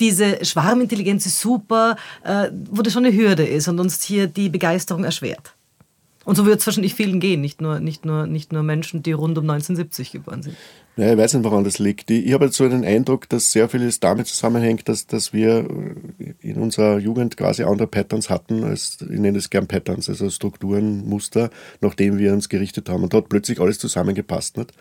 [0.00, 4.48] diese Schwarmintelligenz ist super, äh, wo das schon eine Hürde ist und uns hier die
[4.48, 5.54] Begeisterung erschwert.
[6.24, 9.12] Und so wird es wahrscheinlich vielen gehen, nicht nur, nicht, nur, nicht nur Menschen, die
[9.12, 10.56] rund um 1970 geboren sind.
[10.98, 12.10] Ja, ich weiß nicht, woran das liegt.
[12.10, 15.64] Ich, habe so den Eindruck, dass sehr vieles damit zusammenhängt, dass, dass wir
[16.40, 21.08] in unserer Jugend quasi andere Patterns hatten, als ich nenne es gern Patterns, also Strukturen,
[21.08, 23.04] Muster, nachdem wir uns gerichtet haben.
[23.04, 24.56] Und da hat plötzlich alles zusammengepasst.
[24.56, 24.72] Nicht?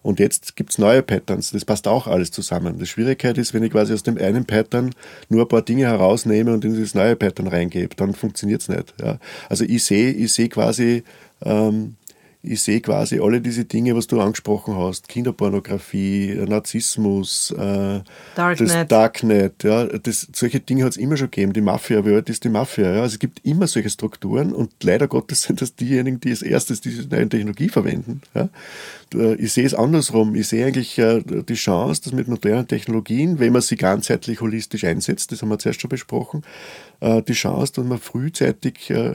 [0.00, 2.78] Und jetzt gibt es neue Patterns, das passt auch alles zusammen.
[2.78, 4.94] Die Schwierigkeit ist, wenn ich quasi aus dem einen Pattern
[5.28, 8.94] nur ein paar Dinge herausnehme und in dieses neue Pattern reingebe, dann funktioniert es nicht.
[9.02, 9.18] Ja.
[9.50, 11.02] Also ich sehe ich seh quasi
[11.42, 11.96] ähm,
[12.40, 18.00] ich sehe quasi alle diese Dinge, was du angesprochen hast, Kinderpornografie, Narzissmus, äh,
[18.36, 18.70] Darknet.
[18.70, 21.52] das Darknet, ja, das, solche Dinge hat es immer schon gegeben.
[21.52, 22.94] Die Mafia, wie alt ist die Mafia?
[22.94, 23.02] Ja?
[23.02, 26.80] Also es gibt immer solche Strukturen und leider Gottes sind das diejenigen, die als erstes
[26.80, 28.22] diese neue Technologie verwenden.
[28.34, 28.48] Ja?
[29.38, 30.34] Ich sehe es andersrum.
[30.34, 34.84] Ich sehe eigentlich äh, die Chance, dass mit modernen Technologien, wenn man sie ganzheitlich holistisch
[34.84, 36.42] einsetzt, das haben wir zuerst schon besprochen,
[37.00, 39.14] die Chance, dass man frühzeitig äh,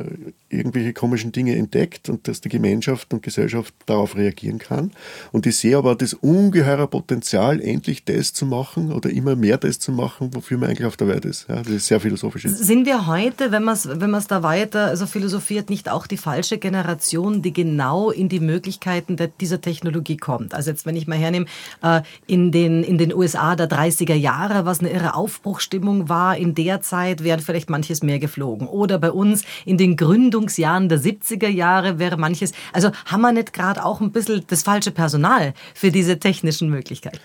[0.49, 4.91] irgendwelche komischen Dinge entdeckt und dass die Gemeinschaft und Gesellschaft darauf reagieren kann.
[5.31, 9.79] Und ich sehe aber das ungeheure Potenzial, endlich das zu machen oder immer mehr das
[9.79, 11.49] zu machen, wofür man eigentlich auf der Welt ist.
[11.49, 12.43] Das ist sehr philosophisch.
[12.45, 16.59] Sind wir heute, wenn man es wenn da weiter also philosophiert, nicht auch die falsche
[16.59, 20.53] Generation, die genau in die Möglichkeiten dieser Technologie kommt?
[20.53, 21.47] Also jetzt, wenn ich mal hernehme,
[21.81, 26.55] äh, in, den, in den USA der 30er Jahre, was eine irre Aufbruchstimmung war, in
[26.55, 28.67] der Zeit wären vielleicht manches mehr geflogen.
[28.67, 33.51] Oder bei uns in den Gründungsjahren der 70er Jahre wäre manches, also haben wir nicht
[33.53, 37.19] gerade auch ein bisschen das falsche Personal für diese technischen Möglichkeiten?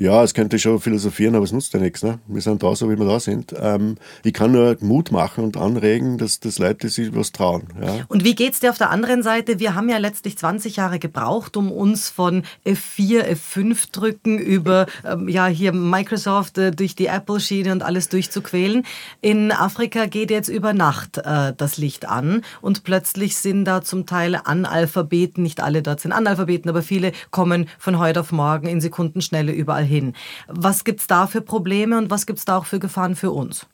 [0.00, 2.04] Ja, es könnte schon philosophieren, aber es nutzt ja nichts.
[2.04, 2.20] Ne?
[2.28, 3.52] Wir sind da so, wie wir da sind.
[3.60, 7.64] Ähm, ich kann nur Mut machen und anregen, dass, dass Leute sich was trauen.
[7.82, 8.04] Ja?
[8.06, 9.58] Und wie geht's dir auf der anderen Seite?
[9.58, 15.28] Wir haben ja letztlich 20 Jahre gebraucht, um uns von F4, F5 drücken über ähm,
[15.28, 18.84] ja hier Microsoft äh, durch die Apple-Schiene und alles durchzuquälen.
[19.20, 24.06] In Afrika geht jetzt über Nacht äh, das Licht an und plötzlich sind da zum
[24.06, 28.80] Teil Analphabeten, nicht alle dort sind Analphabeten, aber viele kommen von heute auf morgen in
[28.80, 30.14] Sekundenschnelle überall hin.
[30.46, 33.30] Was gibt es da für Probleme und was gibt es da auch für Gefahren für
[33.32, 33.66] uns?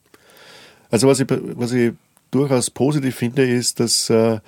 [0.89, 1.93] Also was ich, was ich
[2.31, 4.39] durchaus positiv finde, ist, dass, äh,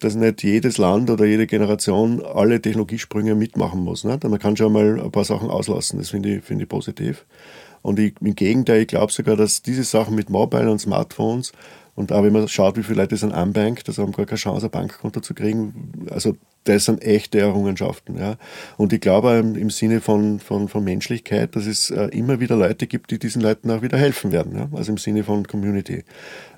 [0.00, 4.04] dass nicht jedes Land oder jede Generation alle Technologiesprünge mitmachen muss.
[4.04, 4.18] Ne?
[4.22, 7.24] Man kann schon mal ein paar Sachen auslassen, das finde ich, find ich positiv.
[7.82, 11.52] Und ich, im Gegenteil, ich glaube sogar, dass diese Sachen mit Mobile und Smartphones
[11.94, 14.66] und auch wenn man schaut, wie viele Leute sind unbanked, also haben gar keine Chance,
[14.66, 18.18] ein Bankkonto zu kriegen, also das sind echte Errungenschaften.
[18.18, 18.36] Ja.
[18.76, 22.86] Und ich glaube im, Sinne von, von, von Menschlichkeit, dass es äh, immer wieder Leute
[22.86, 24.56] gibt, die diesen Leuten auch wieder helfen werden.
[24.56, 24.68] Ja.
[24.72, 26.04] Also im Sinne von Community.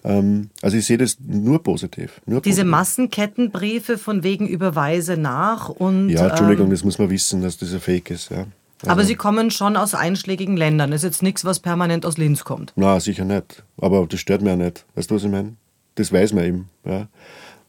[0.04, 2.20] Ähm, also ich sehe das nur positiv.
[2.26, 2.70] Nur Diese positiv.
[2.70, 6.10] Massenkettenbriefe von wegen Überweise nach und.
[6.10, 8.30] Ja, Entschuldigung, ähm, das muss man wissen, dass das ein Fake ist.
[8.30, 8.46] Ja.
[8.82, 10.90] Also, Aber Sie kommen schon aus einschlägigen Ländern.
[10.90, 12.72] Das ist jetzt nichts, was permanent aus Linz kommt.
[12.76, 13.62] Na, sicher nicht.
[13.78, 14.84] Aber das stört mich auch nicht.
[14.94, 15.56] Weißt du, was ich meine?
[15.94, 16.68] Das weiß man eben.
[16.84, 17.08] Ja.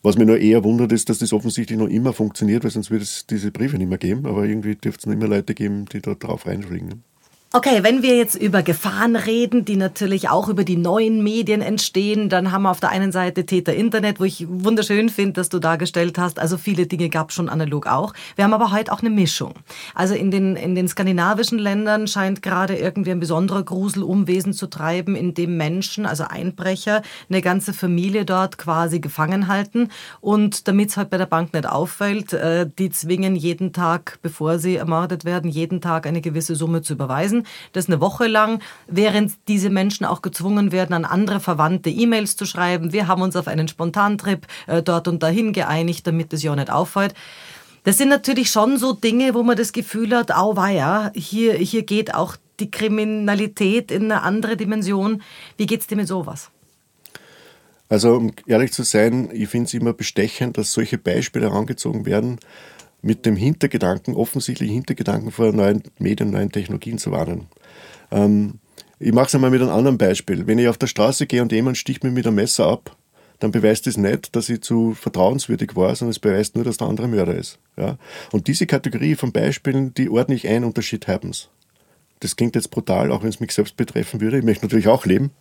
[0.06, 3.02] Was mich nur eher wundert, ist, dass das offensichtlich noch immer funktioniert, weil sonst würde
[3.02, 4.28] es diese Briefe nicht mehr geben.
[4.28, 7.04] Aber irgendwie dürfte es noch immer Leute geben, die da drauf reinfliegen.
[7.56, 12.28] Okay, wenn wir jetzt über Gefahren reden, die natürlich auch über die neuen Medien entstehen,
[12.28, 15.60] dann haben wir auf der einen Seite Täter Internet, wo ich wunderschön finde, dass du
[15.60, 16.38] dargestellt hast.
[16.38, 18.12] Also viele Dinge gab schon analog auch.
[18.36, 19.54] Wir haben aber heute auch eine Mischung.
[19.94, 24.68] Also in den, in den skandinavischen Ländern scheint gerade irgendwie ein besonderer Grusel Umwesen zu
[24.68, 29.92] treiben, in dem Menschen, also Einbrecher, eine ganze Familie dort quasi gefangen halten.
[30.20, 34.60] Und damit es halt bei der Bank nicht auffällt, äh, die zwingen jeden Tag, bevor
[34.60, 39.34] sie ermordet werden, jeden Tag eine gewisse Summe zu überweisen das eine Woche lang, während
[39.48, 42.94] diese Menschen auch gezwungen werden, an andere Verwandte E-Mails zu schreiben.
[42.94, 46.70] Wir haben uns auf einen Spontantrip äh, dort und dahin geeinigt, damit es ja nicht
[46.70, 47.14] auffällt.
[47.84, 51.84] Das sind natürlich schon so Dinge, wo man das Gefühl hat, au weia, hier, hier
[51.84, 55.22] geht auch die Kriminalität in eine andere Dimension.
[55.58, 56.50] Wie geht's dir mit sowas?
[57.88, 62.40] Also, um ehrlich zu sein, ich finde es immer bestechend, dass solche Beispiele herangezogen werden,
[63.06, 67.46] mit dem Hintergedanken, offensichtlich Hintergedanken vor neuen Medien, neuen Technologien zu warnen.
[68.12, 68.56] Ähm,
[68.98, 70.48] ich mache es einmal mit einem anderen Beispiel.
[70.48, 72.98] Wenn ich auf der Straße gehe und jemand sticht mir mit einem Messer ab,
[73.40, 76.88] dann beweist es nicht, dass ich zu vertrauenswürdig war, sondern es beweist nur, dass der
[76.88, 77.60] andere Mörder ist.
[77.78, 78.00] Ja?
[78.32, 81.50] Und diese Kategorie von Beispielen, die ordne ich ein unter Shit Happens.
[82.22, 84.38] Das klingt jetzt brutal, auch wenn es mich selbst betreffen würde.
[84.40, 85.32] Ich möchte natürlich auch leben,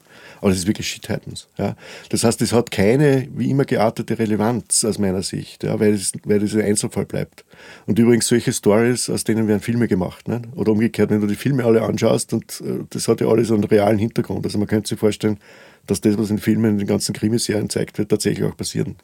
[0.40, 1.48] aber das ist wirklich Shit Happens.
[1.56, 1.76] Ja.
[2.08, 6.12] Das heißt, es hat keine, wie immer geartete Relevanz aus meiner Sicht, ja, weil, es,
[6.24, 7.44] weil es ein Einzelfall bleibt.
[7.86, 10.26] Und übrigens solche Stories, aus denen werden Filme gemacht.
[10.26, 10.42] Ne?
[10.56, 13.64] Oder umgekehrt, wenn du die Filme alle anschaust, und äh, das hat ja alles einen
[13.64, 14.44] realen Hintergrund.
[14.44, 15.38] Also man könnte sich vorstellen,
[15.86, 18.96] dass das, was in Filmen, in den ganzen Krimiserien zeigt wird, tatsächlich auch passieren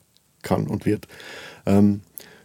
[0.43, 1.07] kann und wird.
[1.67, 2.01] Ähm,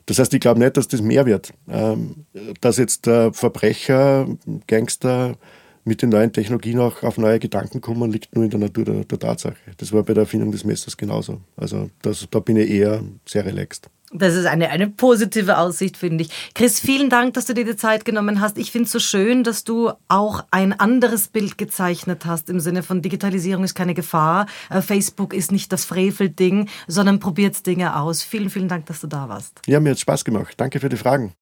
[0.06, 1.54] das heißt, ich glaube nicht, dass das mehr wird.
[1.70, 2.26] Ähm,
[2.62, 4.28] dass jetzt Verbrecher,
[4.68, 5.38] Gangster
[5.84, 9.06] mit den neuen Technologien auch auf neue Gedanken kommen, liegt nur in der Natur der,
[9.06, 9.56] der Tatsache.
[9.78, 11.42] Das war bei der Erfindung des Messers genauso.
[11.56, 13.90] Also das, da bin ich eher sehr relaxed.
[14.18, 16.30] Das ist eine, eine positive Aussicht, finde ich.
[16.54, 18.58] Chris, vielen Dank, dass du dir die Zeit genommen hast.
[18.58, 22.82] Ich finde es so schön, dass du auch ein anderes Bild gezeichnet hast im Sinne
[22.82, 24.46] von Digitalisierung ist keine Gefahr.
[24.70, 28.24] Äh, Facebook ist nicht das Frevelding, sondern probiert Dinge aus.
[28.24, 29.62] Vielen, vielen Dank, dass du da warst.
[29.68, 30.54] Ja, mir hat Spaß gemacht.
[30.58, 31.34] Danke für die Fragen.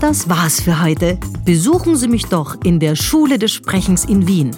[0.00, 1.18] Das war's für heute.
[1.44, 4.54] Besuchen Sie mich doch in der Schule des Sprechens in Wien.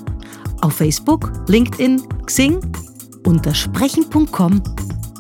[0.61, 2.61] Auf Facebook, LinkedIn, Xing,
[3.24, 4.62] unter sprechen.com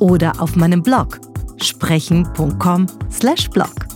[0.00, 1.20] oder auf meinem Blog
[1.64, 3.86] sprechen.com/blog.